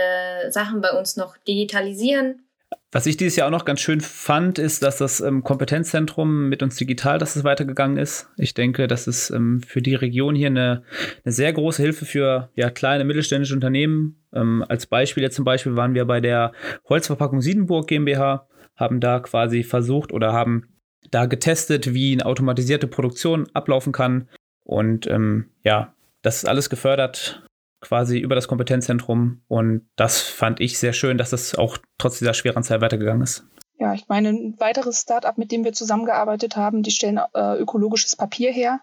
Sachen 0.50 0.82
bei 0.82 0.92
uns 0.92 1.18
noch 1.18 1.38
digitalisieren. 1.38 2.46
Was 2.94 3.06
ich 3.06 3.16
dieses 3.16 3.38
Jahr 3.38 3.48
auch 3.48 3.52
noch 3.52 3.64
ganz 3.64 3.80
schön 3.80 4.02
fand, 4.02 4.60
ist, 4.60 4.84
dass 4.84 4.98
das 4.98 5.22
ähm, 5.22 5.44
Kompetenzzentrum 5.44 6.50
mit 6.50 6.62
uns 6.62 6.76
digital, 6.76 7.20
dass 7.20 7.38
es 7.38 7.46
weitergegangen 7.46 7.98
ist. 7.98 8.28
Ich 8.38 8.54
denke, 8.54 8.88
das 8.88 9.08
ist 9.08 9.30
ähm, 9.30 9.62
für 9.66 9.82
die 9.82 9.96
Region 9.96 10.36
hier 10.36 10.48
eine, 10.48 10.84
eine 11.24 11.32
sehr 11.32 11.54
große 11.54 11.82
Hilfe 11.82 12.06
für 12.06 12.50
ja, 12.56 12.70
kleine 12.70 13.06
mittelständische 13.06 13.54
Unternehmen. 13.54 14.22
Ähm, 14.34 14.66
als 14.68 14.88
Beispiel 14.88 15.24
jetzt 15.24 15.38
zum 15.38 15.46
Beispiel 15.46 15.78
waren 15.78 15.94
wir 15.94 16.04
bei 16.04 16.20
der 16.20 16.52
Holzverpackung 16.90 17.42
Siedenburg 17.42 17.88
GmbH, 17.88 18.48
haben 18.76 19.00
da 19.00 19.20
quasi 19.20 19.64
versucht 19.64 20.12
oder 20.12 20.34
haben 20.34 20.68
da 21.12 21.26
getestet, 21.26 21.94
wie 21.94 22.14
eine 22.14 22.26
automatisierte 22.26 22.88
Produktion 22.88 23.48
ablaufen 23.54 23.92
kann. 23.92 24.28
Und 24.64 25.08
ähm, 25.08 25.52
ja, 25.64 25.94
das 26.22 26.38
ist 26.38 26.46
alles 26.46 26.70
gefördert 26.70 27.44
quasi 27.82 28.20
über 28.20 28.36
das 28.36 28.48
Kompetenzzentrum. 28.48 29.42
Und 29.48 29.90
das 29.96 30.22
fand 30.22 30.60
ich 30.62 30.80
sehr 30.80 30.94
schön, 30.94 31.18
dass 31.18 31.32
das 31.32 31.56
auch 31.56 31.78
trotz 31.98 32.20
dieser 32.20 32.34
schweren 32.34 32.64
Zeit 32.64 32.82
weitergegangen 32.82 33.24
ist. 33.24 33.44
Ja, 33.80 33.94
ich 33.94 34.08
meine, 34.08 34.30
ein 34.30 34.60
weiteres 34.60 35.02
Startup, 35.02 35.38
mit 35.38 35.52
dem 35.52 35.64
wir 35.64 35.74
zusammengearbeitet 35.74 36.56
haben, 36.56 36.84
die 36.84 36.92
stellen 36.92 37.20
äh, 37.34 37.58
ökologisches 37.58 38.16
Papier 38.16 38.52
her. 38.52 38.82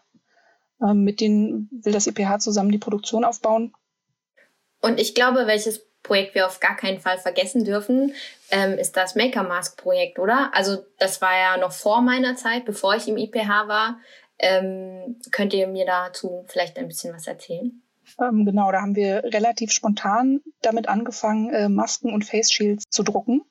Ähm, 0.82 1.04
mit 1.04 1.20
denen 1.20 1.70
will 1.70 1.92
das 1.92 2.08
EPH 2.08 2.40
zusammen 2.40 2.72
die 2.72 2.78
Produktion 2.78 3.24
aufbauen. 3.24 3.72
Und 4.80 5.00
ich 5.00 5.14
glaube, 5.14 5.46
welches 5.46 5.87
Projekt 6.08 6.34
wir 6.34 6.46
auf 6.46 6.58
gar 6.58 6.74
keinen 6.74 6.98
Fall 6.98 7.18
vergessen 7.18 7.64
dürfen, 7.64 8.14
ähm, 8.50 8.78
ist 8.78 8.96
das 8.96 9.14
Maker 9.14 9.42
Mask 9.42 9.76
Projekt, 9.76 10.18
oder? 10.18 10.50
Also 10.54 10.78
das 10.98 11.20
war 11.20 11.36
ja 11.38 11.56
noch 11.58 11.72
vor 11.72 12.00
meiner 12.00 12.34
Zeit, 12.34 12.64
bevor 12.64 12.96
ich 12.96 13.06
im 13.06 13.18
IPH 13.18 13.68
war. 13.68 13.98
Ähm, 14.38 15.16
könnt 15.30 15.52
ihr 15.52 15.68
mir 15.68 15.84
dazu 15.84 16.44
vielleicht 16.48 16.78
ein 16.78 16.88
bisschen 16.88 17.14
was 17.14 17.26
erzählen? 17.26 17.82
Ähm, 18.20 18.46
genau, 18.46 18.72
da 18.72 18.80
haben 18.80 18.96
wir 18.96 19.22
relativ 19.24 19.70
spontan 19.70 20.40
damit 20.62 20.88
angefangen, 20.88 21.50
äh, 21.52 21.68
Masken 21.68 22.12
und 22.12 22.24
Face 22.24 22.50
Shields 22.50 22.84
zu 22.88 23.02
drucken. 23.02 23.42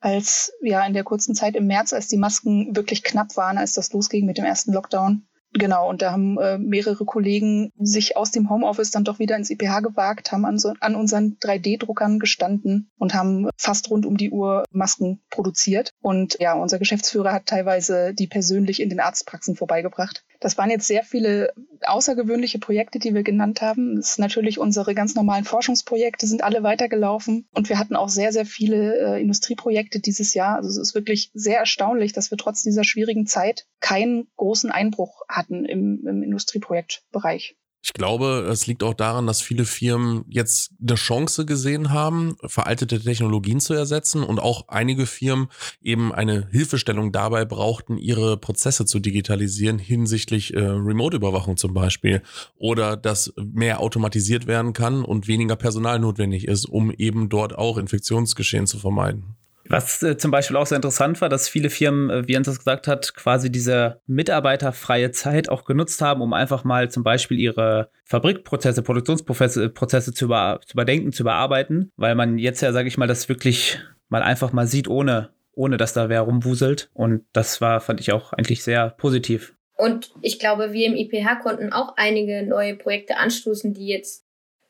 Als 0.00 0.52
ja 0.62 0.84
in 0.84 0.94
der 0.94 1.04
kurzen 1.04 1.34
Zeit 1.34 1.54
im 1.54 1.66
März, 1.66 1.92
als 1.92 2.08
die 2.08 2.16
Masken 2.16 2.74
wirklich 2.74 3.04
knapp 3.04 3.36
waren, 3.36 3.56
als 3.56 3.74
das 3.74 3.92
losging 3.92 4.26
mit 4.26 4.36
dem 4.36 4.44
ersten 4.44 4.72
Lockdown, 4.72 5.26
Genau, 5.56 5.88
und 5.88 6.02
da 6.02 6.10
haben 6.10 6.36
äh, 6.38 6.58
mehrere 6.58 7.04
Kollegen 7.04 7.70
sich 7.78 8.16
aus 8.16 8.32
dem 8.32 8.50
Homeoffice 8.50 8.90
dann 8.90 9.04
doch 9.04 9.20
wieder 9.20 9.36
ins 9.36 9.50
IPH 9.50 9.80
gewagt, 9.82 10.32
haben 10.32 10.44
an, 10.44 10.58
so, 10.58 10.74
an 10.80 10.96
unseren 10.96 11.38
3D-Druckern 11.40 12.18
gestanden 12.18 12.90
und 12.98 13.14
haben 13.14 13.48
fast 13.56 13.88
rund 13.88 14.04
um 14.04 14.16
die 14.16 14.30
Uhr 14.30 14.64
Masken 14.72 15.22
produziert. 15.30 15.92
Und 16.00 16.36
ja, 16.40 16.54
unser 16.54 16.80
Geschäftsführer 16.80 17.32
hat 17.32 17.46
teilweise 17.46 18.14
die 18.14 18.26
persönlich 18.26 18.80
in 18.80 18.88
den 18.88 18.98
Arztpraxen 18.98 19.54
vorbeigebracht. 19.54 20.24
Das 20.44 20.58
waren 20.58 20.68
jetzt 20.68 20.86
sehr 20.86 21.04
viele 21.04 21.54
außergewöhnliche 21.86 22.58
Projekte, 22.58 22.98
die 22.98 23.14
wir 23.14 23.22
genannt 23.22 23.62
haben. 23.62 23.96
Das 23.96 24.10
ist 24.10 24.18
natürlich 24.18 24.58
unsere 24.58 24.94
ganz 24.94 25.14
normalen 25.14 25.44
Forschungsprojekte 25.44 26.26
sind 26.26 26.44
alle 26.44 26.62
weitergelaufen 26.62 27.48
und 27.54 27.70
wir 27.70 27.78
hatten 27.78 27.96
auch 27.96 28.10
sehr, 28.10 28.30
sehr 28.30 28.44
viele 28.44 28.94
äh, 28.94 29.22
Industrieprojekte 29.22 30.00
dieses 30.00 30.34
Jahr. 30.34 30.56
Also 30.56 30.68
es 30.68 30.76
ist 30.76 30.94
wirklich 30.94 31.30
sehr 31.32 31.60
erstaunlich, 31.60 32.12
dass 32.12 32.30
wir 32.30 32.36
trotz 32.36 32.62
dieser 32.62 32.84
schwierigen 32.84 33.26
Zeit 33.26 33.66
keinen 33.80 34.26
großen 34.36 34.70
Einbruch 34.70 35.22
hatten 35.30 35.64
im, 35.64 36.06
im 36.06 36.22
Industrieprojektbereich. 36.22 37.56
Ich 37.86 37.92
glaube, 37.92 38.48
es 38.50 38.66
liegt 38.66 38.82
auch 38.82 38.94
daran, 38.94 39.26
dass 39.26 39.42
viele 39.42 39.66
Firmen 39.66 40.24
jetzt 40.30 40.72
eine 40.80 40.94
Chance 40.94 41.44
gesehen 41.44 41.90
haben, 41.90 42.34
veraltete 42.42 42.98
Technologien 42.98 43.60
zu 43.60 43.74
ersetzen 43.74 44.22
und 44.22 44.40
auch 44.40 44.68
einige 44.68 45.04
Firmen 45.04 45.48
eben 45.82 46.10
eine 46.10 46.48
Hilfestellung 46.50 47.12
dabei 47.12 47.44
brauchten, 47.44 47.98
ihre 47.98 48.38
Prozesse 48.38 48.86
zu 48.86 49.00
digitalisieren 49.00 49.78
hinsichtlich 49.78 50.54
äh, 50.54 50.60
Remote-Überwachung 50.60 51.58
zum 51.58 51.74
Beispiel 51.74 52.22
oder 52.56 52.96
dass 52.96 53.34
mehr 53.36 53.80
automatisiert 53.80 54.46
werden 54.46 54.72
kann 54.72 55.04
und 55.04 55.28
weniger 55.28 55.56
Personal 55.56 55.98
notwendig 55.98 56.48
ist, 56.48 56.64
um 56.64 56.90
eben 56.90 57.28
dort 57.28 57.54
auch 57.54 57.76
Infektionsgeschehen 57.76 58.66
zu 58.66 58.78
vermeiden. 58.78 59.36
Was 59.68 60.02
äh, 60.02 60.16
zum 60.16 60.30
Beispiel 60.30 60.56
auch 60.56 60.66
sehr 60.66 60.76
interessant 60.76 61.20
war, 61.20 61.28
dass 61.28 61.48
viele 61.48 61.70
Firmen, 61.70 62.10
äh, 62.10 62.28
wie 62.28 62.32
Jens 62.32 62.46
das 62.46 62.58
gesagt 62.58 62.86
hat, 62.86 63.14
quasi 63.14 63.50
diese 63.50 64.00
mitarbeiterfreie 64.06 65.10
Zeit 65.10 65.48
auch 65.48 65.64
genutzt 65.64 66.00
haben, 66.02 66.20
um 66.20 66.32
einfach 66.32 66.64
mal 66.64 66.90
zum 66.90 67.02
Beispiel 67.02 67.38
ihre 67.38 67.90
Fabrikprozesse, 68.04 68.82
Produktionsprozesse 68.82 69.70
Prozesse 69.70 70.12
zu, 70.12 70.26
über, 70.26 70.60
zu 70.66 70.74
überdenken, 70.74 71.12
zu 71.12 71.22
überarbeiten, 71.22 71.92
weil 71.96 72.14
man 72.14 72.38
jetzt 72.38 72.60
ja, 72.60 72.72
sage 72.72 72.88
ich 72.88 72.98
mal, 72.98 73.06
das 73.06 73.28
wirklich 73.28 73.80
mal 74.08 74.22
einfach 74.22 74.52
mal 74.52 74.66
sieht, 74.66 74.88
ohne, 74.88 75.30
ohne 75.54 75.76
dass 75.76 75.92
da 75.92 76.08
wer 76.08 76.20
rumwuselt. 76.22 76.90
Und 76.92 77.24
das 77.32 77.60
war, 77.60 77.80
fand 77.80 78.00
ich 78.00 78.12
auch 78.12 78.32
eigentlich 78.32 78.62
sehr 78.62 78.90
positiv. 78.90 79.54
Und 79.76 80.12
ich 80.22 80.38
glaube, 80.38 80.72
wir 80.72 80.86
im 80.86 80.94
IPH 80.94 81.40
konnten 81.42 81.72
auch 81.72 81.94
einige 81.96 82.46
neue 82.46 82.76
Projekte 82.76 83.16
anstoßen, 83.16 83.72
die 83.74 83.88
jetzt 83.88 84.24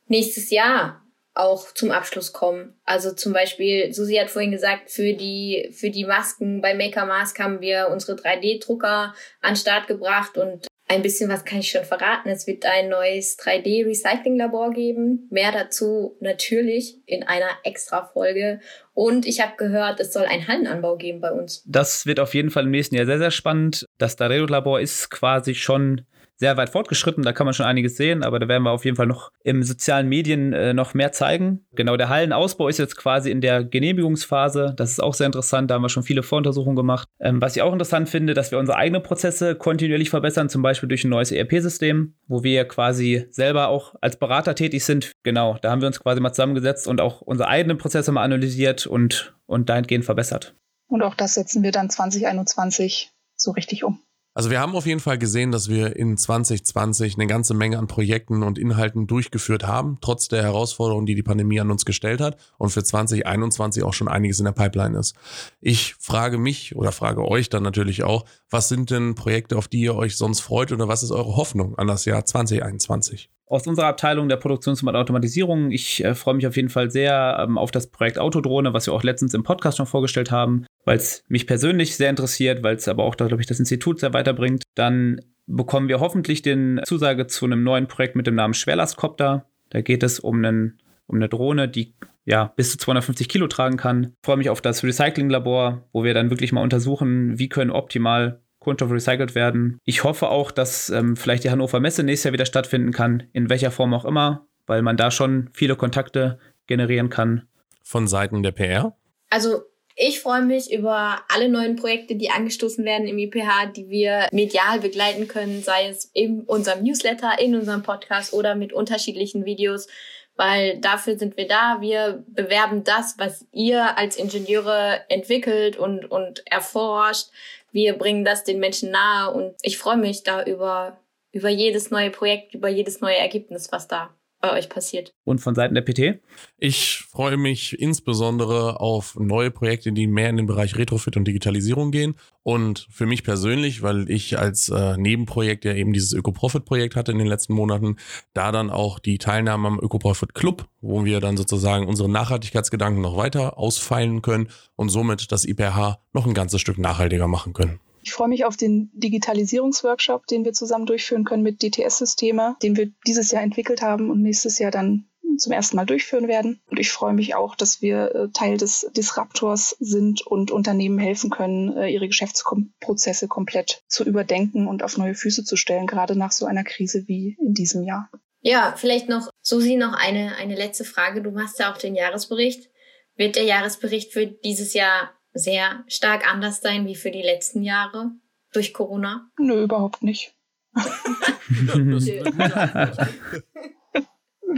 nächstes 0.07 0.51
Jahr 0.51 1.04
auch 1.35 1.73
zum 1.75 1.91
Abschluss 1.91 2.33
kommen. 2.33 2.75
Also 2.85 3.13
zum 3.13 3.33
Beispiel, 3.33 3.93
Susi 3.93 4.15
hat 4.15 4.31
vorhin 4.31 4.53
gesagt, 4.53 4.91
für 4.91 5.13
die, 5.13 5.71
für 5.73 5.91
die 5.91 6.05
Masken 6.05 6.61
bei 6.61 6.75
Maker 6.75 7.07
Mask 7.07 7.39
haben 7.41 7.61
wir 7.61 7.89
unsere 7.91 8.17
3D-Drucker 8.17 9.15
an 9.41 9.57
Start 9.57 9.89
gebracht 9.89 10.39
und 10.39 10.67
ein 10.87 11.03
bisschen 11.03 11.31
was 11.31 11.45
kann 11.45 11.61
ich 11.61 11.71
schon 11.71 11.85
verraten. 11.85 12.29
Es 12.29 12.47
wird 12.47 12.67
ein 12.67 12.89
neues 12.89 13.39
3D-Recycling-Labor 13.39 14.71
geben. 14.73 15.27
Mehr 15.31 15.51
dazu 15.51 16.17
natürlich 16.21 16.99
in 17.07 17.23
einer 17.23 17.49
Extra-Folge. 17.65 18.61
Und 18.93 19.27
ich 19.27 19.41
habe 19.41 19.57
gehört, 19.57 19.99
es 19.99 20.13
soll 20.13 20.25
einen 20.27 20.47
Hallenanbau 20.47 20.97
geben 20.97 21.21
bei 21.21 21.33
uns. 21.33 21.65
Das 21.67 22.05
wird 22.05 22.21
auf 22.21 22.35
jeden 22.35 22.51
Fall 22.51 22.65
im 22.65 22.71
nächsten 22.71 22.97
Jahr 22.97 23.07
sehr, 23.07 23.19
sehr 23.19 23.31
spannend. 23.31 23.87
Das 23.99 24.17
Daredo-Labor 24.17 24.79
ist 24.79 25.11
quasi 25.11 25.55
schon 25.55 26.03
sehr 26.37 26.57
weit 26.57 26.71
fortgeschritten, 26.71 27.23
da 27.23 27.33
kann 27.33 27.45
man 27.45 27.55
schon 27.55 27.67
einiges 27.67 27.97
sehen, 27.97 28.23
aber 28.23 28.39
da 28.39 28.49
werden 28.49 28.65
wir 28.65 28.71
auf 28.71 28.85
jeden 28.85 28.97
Fall 28.97 29.07
noch 29.07 29.31
im 29.43 29.63
sozialen 29.63 30.09
Medien 30.09 30.53
äh, 30.53 30.75
noch 30.75 30.95
mehr 30.95 31.13
zeigen. 31.13 31.67
Genau, 31.73 31.97
der 31.97 32.09
Hallenausbau 32.09 32.69
ist 32.69 32.79
jetzt 32.79 32.97
quasi 32.97 33.31
in 33.31 33.41
der 33.41 33.65
Genehmigungsphase. 33.65 34.75
Das 34.77 34.91
ist 34.91 35.01
auch 35.01 35.15
sehr 35.15 35.27
interessant, 35.27 35.71
da 35.71 35.75
haben 35.75 35.83
wir 35.83 35.89
schon 35.89 36.03
viele 36.03 36.23
Voruntersuchungen 36.23 36.77
gemacht. 36.77 37.09
Ähm, 37.21 37.41
was 37.41 37.57
ich 37.57 37.63
auch 37.63 37.73
interessant 37.73 38.09
finde, 38.09 38.35
dass 38.35 38.51
wir 38.51 38.59
unsere 38.59 38.77
eigenen 38.77 39.03
Prozesse 39.03 39.55
kontinuierlich 39.55 40.11
verbessern, 40.11 40.49
zum 40.49 40.63
Beispiel 40.63 40.89
durch 40.89 41.05
ein 41.05 41.11
neues 41.11 41.31
ERP-System, 41.31 42.15
wo 42.27 42.43
wir 42.43 42.67
quasi 42.67 43.27
selber 43.31 43.69
auch 43.69 43.95
als 44.01 44.17
Berater 44.17 44.55
tätig 44.55 44.85
sind. 44.85 45.13
Genau, 45.23 45.59
da 45.63 45.71
haben 45.71 45.81
wir 45.81 45.87
uns 45.87 46.01
quasi 46.01 46.21
mal 46.21 46.33
zusammengesetzt 46.33 46.89
und 46.89 47.01
auch 47.01 47.21
unsere 47.21 47.49
eigenen 47.49 47.79
Prozesse 47.79 48.13
mal 48.13 48.23
analysiert 48.23 48.87
und, 48.87 49.35
und 49.47 49.69
dahingehend 49.69 50.05
verbessert. 50.05 50.55
Und 50.89 51.03
auch 51.03 51.15
das 51.15 51.35
setzen 51.35 51.63
wir 51.63 51.73
dann 51.73 51.91
2021 51.91 53.13
so 53.37 53.53
richtig 53.53 53.85
um. 53.85 54.01
Also 54.37 54.51
wir 54.51 54.59
haben 54.59 54.75
auf 54.75 54.85
jeden 54.85 54.99
Fall 54.99 55.17
gesehen, 55.17 55.53
dass 55.53 55.69
wir 55.69 55.95
in 55.95 56.17
2020 56.17 57.15
eine 57.15 57.29
ganze 57.29 57.55
Menge 57.55 57.79
an 57.79 57.87
Projekten 57.87 58.43
und 58.43 58.59
Inhalten 58.59 59.07
durchgeführt 59.07 59.65
haben, 59.65 59.99
trotz 60.01 60.27
der 60.27 60.43
Herausforderungen, 60.43 61.07
die 61.07 61.15
die 61.15 61.23
Pandemie 61.23 61.61
an 61.61 61.71
uns 61.71 61.85
gestellt 61.85 62.21
hat 62.21 62.37
und 62.59 62.71
für 62.71 62.83
2021 62.83 63.85
auch 63.85 63.95
schon 63.95 64.09
einiges 64.09 64.41
in 64.41 64.47
der 64.47 64.53
Pipeline 64.53 64.99
ist. 64.99 65.15
Ich 65.61 65.95
frage 66.01 66.37
mich 66.37 66.75
oder 66.75 66.91
frage 66.91 67.27
euch 67.27 67.49
dann 67.49 67.63
natürlich 67.63 68.03
auch, 68.03 68.25
was 68.51 68.69
sind 68.69 68.91
denn 68.91 69.15
Projekte, 69.15 69.57
auf 69.57 69.69
die 69.69 69.83
ihr 69.83 69.95
euch 69.95 70.17
sonst 70.17 70.41
freut 70.41 70.73
oder 70.73 70.89
was 70.89 71.05
ist 71.05 71.13
eure 71.13 71.37
Hoffnung 71.37 71.79
an 71.79 71.87
das 71.87 72.05
Jahr 72.05 72.25
2021? 72.25 73.31
Aus 73.47 73.67
unserer 73.67 73.87
Abteilung 73.87 74.29
der 74.29 74.37
Produktions- 74.37 74.83
und 74.83 74.97
Automatisierung. 74.97 75.71
Ich 75.71 76.05
äh, 76.05 76.15
freue 76.15 76.35
mich 76.35 76.47
auf 76.47 76.57
jeden 76.57 76.71
Fall 76.71 76.91
sehr 76.91 77.39
ähm, 77.41 77.59
auf 77.59 77.71
das 77.71 77.91
Projekt 77.91 78.19
Autodrohne, 78.19 78.73
was 78.73 78.87
wir 78.87 78.95
auch 78.95 79.03
letztens 79.03 79.35
im 79.35 79.43
Podcast 79.43 79.77
schon 79.77 79.87
vorgestellt 79.87 80.31
haben, 80.31 80.67
weil 80.85 80.97
es 80.97 81.23
mich 81.29 81.47
persönlich 81.47 81.97
sehr 81.97 82.11
interessiert, 82.11 82.63
weil 82.63 82.77
es 82.77 82.89
aber 82.89 83.05
auch, 83.05 83.17
glaube 83.17 83.41
ich, 83.41 83.47
das 83.47 83.61
Institut 83.61 84.01
sehr 84.01 84.15
weiterbringt. 84.15 84.63
Dann 84.75 85.21
bekommen 85.47 85.89
wir 85.89 86.01
hoffentlich 86.01 86.43
den 86.43 86.81
Zusage 86.85 87.27
zu 87.27 87.45
einem 87.45 87.63
neuen 87.63 87.87
Projekt 87.87 88.17
mit 88.17 88.27
dem 88.27 88.35
Namen 88.35 88.55
Schwerlastkopter. 88.55 89.47
Da 89.71 89.81
geht 89.83 90.03
es 90.03 90.21
um, 90.21 90.37
einen, 90.37 90.81
um 91.07 91.17
eine 91.17 91.29
Drohne, 91.29 91.69
die 91.69 91.95
ja, 92.27 92.53
bis 92.57 92.71
zu 92.73 92.79
250 92.79 93.29
Kilo 93.29 93.49
tragen 93.49 93.77
kann. 93.77 94.05
Ich 94.05 94.27
freue 94.27 94.39
mich 94.39 94.49
auf 94.49 94.63
das 94.63 94.83
Recycling-Labor, 94.83 95.87
wo 95.93 96.05
wir 96.05 96.15
dann 96.15 96.31
wirklich 96.31 96.53
mal 96.53 96.63
untersuchen, 96.63 97.39
wie 97.39 97.49
können 97.49 97.71
optimal 97.71 98.41
Kunststoff 98.65 98.91
recycelt 98.91 99.35
werden. 99.35 99.79
Ich 99.85 100.03
hoffe 100.03 100.29
auch, 100.29 100.51
dass 100.51 100.91
ähm, 100.91 101.17
vielleicht 101.17 101.45
die 101.45 101.51
Hannover 101.51 101.81
Messe 101.81 102.03
nächstes 102.03 102.25
Jahr 102.25 102.33
wieder 102.33 102.47
stattfinden 102.47 102.93
kann, 102.93 103.25
in 103.33 103.51
welcher 103.51 103.71
Form 103.71 103.95
auch 103.95 104.05
immer, 104.05 104.47
weil 104.67 104.83
man 104.83 104.97
da 104.97 105.11
schon 105.11 105.51
viele 105.53 105.77
Kontakte 105.77 106.39
generieren 106.67 107.11
kann. 107.11 107.49
Von 107.83 108.09
Seiten 108.09 108.43
der 108.43 108.53
PR? 108.53 108.97
Also 109.29 109.63
ich 109.97 110.21
freue 110.21 110.43
mich 110.43 110.73
über 110.73 111.21
alle 111.29 111.49
neuen 111.49 111.77
Projekte, 111.77 112.17
die 112.17 112.31
angestoßen 112.31 112.85
werden 112.85 113.07
im 113.07 113.19
IPH, 113.19 113.67
die 113.77 113.89
wir 113.89 114.29
medial 114.33 114.81
begleiten 114.81 115.29
können, 115.29 115.63
sei 115.63 115.89
es 115.89 116.11
in 116.13 116.43
unserem 116.43 116.83
Newsletter, 116.83 117.39
in 117.39 117.55
unserem 117.55 117.83
Podcast 117.83 118.33
oder 118.33 118.57
mit 118.57 118.73
unterschiedlichen 118.73 119.45
Videos, 119.45 119.87
weil 120.35 120.81
dafür 120.81 121.17
sind 121.17 121.37
wir 121.37 121.47
da. 121.47 121.79
Wir 121.81 122.25
bewerben 122.27 122.83
das, 122.83 123.15
was 123.19 123.47
ihr 123.53 123.97
als 123.97 124.17
Ingenieure 124.17 125.03
entwickelt 125.09 125.77
und, 125.77 126.11
und 126.11 126.43
erforscht 126.51 127.29
wir 127.75 127.99
bringen 127.99 128.25
das 128.25 128.45
den 128.45 128.61
Menschen 128.61 128.93
nahe 128.93 129.35
und 129.35 129.57
ich 129.63 129.79
freue 129.79 129.97
mich 129.97 130.23
da 130.23 130.45
über, 130.45 131.01
über 131.33 131.49
jedes 131.49 131.91
neue 131.91 132.11
Projekt, 132.11 132.55
über 132.55 132.69
jedes 132.69 133.01
neue 133.01 133.17
Ergebnis, 133.17 133.73
was 133.73 133.89
da 133.89 134.15
bei 134.45 134.53
euch 134.53 134.69
passiert. 134.69 135.15
Und 135.25 135.41
von 135.41 135.55
Seiten 135.55 135.75
der 135.75 135.81
PT? 135.81 136.21
Ich 136.59 137.05
freue 137.11 137.39
mich 137.39 137.81
insbesondere 137.81 138.79
auf 138.79 139.17
neue 139.19 139.51
Projekte, 139.51 139.93
die 139.93 140.07
mehr 140.07 140.29
in 140.29 140.37
den 140.37 140.47
Bereich 140.47 140.77
Retrofit 140.77 141.17
und 141.17 141.27
Digitalisierung 141.27 141.91
gehen. 141.91 142.15
Und 142.43 142.87
für 142.91 143.07
mich 143.07 143.23
persönlich, 143.25 143.81
weil 143.81 144.11
ich 144.11 144.39
als 144.39 144.69
äh, 144.69 144.99
Nebenprojekt 144.99 145.65
ja 145.65 145.73
eben 145.73 145.95
dieses 145.95 146.13
Öko-Profit-Projekt 146.13 146.95
hatte 146.95 147.13
in 147.13 147.19
den 147.19 147.27
letzten 147.27 147.55
Monaten, 147.55 147.97
da 148.35 148.53
dann 148.53 148.69
auch 148.69 148.99
die 148.99 149.17
Teilnahme 149.17 149.67
am 149.67 149.79
Öko-Profit 149.81 150.35
Club, 150.35 150.67
wo 150.83 151.07
wir 151.07 151.21
dann 151.21 151.39
sozusagen 151.39 151.87
unsere 151.87 152.11
Nachhaltigkeitsgedanken 152.11 153.01
noch 153.01 153.17
weiter 153.17 153.57
ausfeilen 153.57 154.21
können 154.21 154.49
und 154.77 154.91
somit 154.91 155.33
das 155.33 155.47
IPH 155.47 156.01
noch 156.13 156.27
ein 156.27 156.35
ganzes 156.35 156.61
Stück 156.61 156.77
nachhaltiger 156.77 157.29
machen 157.29 157.55
können. 157.55 157.81
Ich 158.05 158.13
freue 158.13 158.29
mich 158.29 158.45
auf 158.45 158.59
den 158.59 158.91
Digitalisierungsworkshop, 158.93 160.27
den 160.27 160.45
wir 160.45 160.53
zusammen 160.53 160.85
durchführen 160.85 161.25
können 161.25 161.43
mit 161.43 161.63
DTS-Systeme, 161.63 162.55
den 162.63 162.77
wir 162.77 162.93
dieses 163.07 163.31
Jahr 163.31 163.43
entwickelt 163.43 163.81
haben 163.81 164.11
und 164.11 164.21
nächstes 164.21 164.59
Jahr 164.59 164.71
dann 164.71 165.09
zum 165.39 165.53
ersten 165.53 165.77
Mal 165.77 165.87
durchführen 165.87 166.29
werden. 166.29 166.61
Und 166.67 166.79
ich 166.79 166.93
freue 166.93 167.15
mich 167.15 167.35
auch, 167.35 167.55
dass 167.57 167.81
wir 167.81 168.15
äh, 168.15 168.29
Teil 168.29 168.59
des 168.59 168.87
Disruptors 168.95 169.75
sind 169.81 170.27
und 170.27 170.51
Unternehmen 170.51 170.99
helfen 170.99 171.31
können, 171.31 171.75
äh, 171.75 171.89
ihre 171.89 172.07
Geschäftsprozesse 172.07 173.27
komplett 173.27 173.83
zu 173.89 174.05
überdenken 174.05 174.69
und 174.69 174.83
auf 174.83 174.99
neue 174.99 175.15
Füße 175.15 175.43
zu 175.43 175.57
stellen, 175.57 175.87
gerade 175.87 176.15
nach 176.15 176.31
so 176.31 176.45
einer 176.45 176.63
Krise 176.63 177.09
wie 177.09 177.39
in 177.41 177.55
diesem 177.55 177.85
Jahr. 177.85 178.11
Ja, 178.43 178.75
vielleicht 178.77 179.09
noch, 179.09 179.31
Susi, 179.41 179.77
noch 179.77 179.95
eine, 179.95 180.37
eine 180.37 180.57
letzte 180.57 180.85
Frage. 180.85 181.23
Du 181.23 181.31
machst 181.31 181.59
ja 181.59 181.73
auch 181.73 181.79
den 181.79 181.95
Jahresbericht. 181.95 182.71
Wird 183.17 183.37
der 183.37 183.45
Jahresbericht 183.45 184.13
für 184.13 184.27
dieses 184.27 184.75
Jahr 184.75 185.15
sehr 185.35 185.85
stark 185.89 186.27
anders 186.31 186.61
sein 186.63 186.87
wie 186.87 186.95
für 186.95 187.11
die 187.11 187.23
letzten 187.23 187.63
Jahre 187.63 188.13
durch 188.53 188.73
Corona? 188.73 189.29
Nö, 189.39 189.65
überhaupt 189.65 190.03
nicht. 190.03 190.35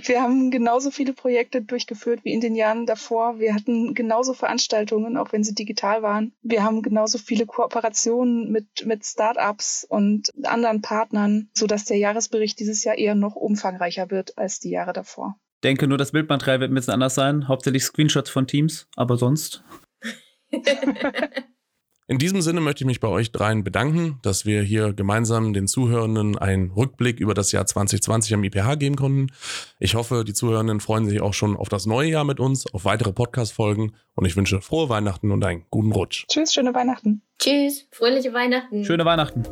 wir 0.05 0.23
haben 0.23 0.51
genauso 0.51 0.91
viele 0.91 1.13
Projekte 1.13 1.63
durchgeführt 1.63 2.21
wie 2.25 2.33
in 2.33 2.41
den 2.41 2.55
Jahren 2.55 2.87
davor. 2.87 3.39
Wir 3.39 3.55
hatten 3.55 3.95
genauso 3.95 4.35
Veranstaltungen, 4.35 5.17
auch 5.17 5.33
wenn 5.33 5.45
sie 5.45 5.55
digital 5.55 6.03
waren. 6.03 6.33
Wir 6.43 6.63
haben 6.63 6.83
genauso 6.83 7.19
viele 7.19 7.47
Kooperationen 7.47 8.51
mit, 8.51 8.87
mit 8.87 9.05
Startups 9.05 9.87
und 9.89 10.31
anderen 10.45 10.83
Partnern, 10.83 11.49
sodass 11.55 11.85
der 11.85 11.99
Jahresbericht 11.99 12.59
dieses 12.61 12.85
Jahr 12.85 12.97
eher 12.97 13.15
noch 13.15 13.35
umfangreicher 13.35 14.11
wird 14.11 14.39
als 14.39 14.61
die 14.61 14.71
Jahre 14.71 14.93
davor. 14.93 15.39
Ich 15.57 15.63
denke 15.63 15.87
nur, 15.87 15.99
das 15.99 16.13
Bildmaterial 16.13 16.61
wird 16.61 16.71
ein 16.71 16.75
bisschen 16.75 16.95
anders 16.95 17.15
sein. 17.15 17.49
Hauptsächlich 17.49 17.83
Screenshots 17.83 18.31
von 18.31 18.47
Teams, 18.47 18.89
aber 18.95 19.17
sonst. 19.17 19.65
In 22.09 22.19
diesem 22.19 22.41
Sinne 22.41 22.61
möchte 22.61 22.85
ich 22.85 22.87
mich 22.87 23.01
bei 23.01 23.09
euch 23.09 23.33
dreien 23.33 23.65
bedanken, 23.65 24.21
dass 24.23 24.47
wir 24.47 24.63
hier 24.63 24.93
gemeinsam 24.93 25.53
den 25.53 25.67
Zuhörenden 25.67 26.39
einen 26.39 26.71
Rückblick 26.71 27.19
über 27.19 27.35
das 27.35 27.51
Jahr 27.51 27.67
2020 27.67 28.35
am 28.35 28.45
IPH 28.45 28.77
geben 28.77 28.95
konnten. 28.95 29.27
Ich 29.81 29.97
hoffe, 29.97 30.23
die 30.25 30.33
Zuhörenden 30.33 30.79
freuen 30.79 31.09
sich 31.09 31.21
auch 31.21 31.35
schon 31.35 31.57
auf 31.57 31.69
das 31.69 31.85
neue 31.85 32.11
Jahr 32.11 32.25
mit 32.25 32.39
uns, 32.39 32.73
auf 32.73 32.85
weitere 32.85 33.13
Podcast-Folgen 33.13 33.97
und 34.15 34.25
ich 34.25 34.37
wünsche 34.37 34.61
frohe 34.61 34.89
Weihnachten 34.89 35.33
und 35.33 35.45
einen 35.45 35.65
guten 35.69 35.91
Rutsch. 35.91 36.27
Tschüss, 36.29 36.55
schöne 36.55 36.73
Weihnachten. 36.75 37.23
Tschüss, 37.41 37.89
fröhliche 37.91 38.33
Weihnachten. 38.33 38.85
Schöne 38.85 39.05
Weihnachten. 39.05 39.43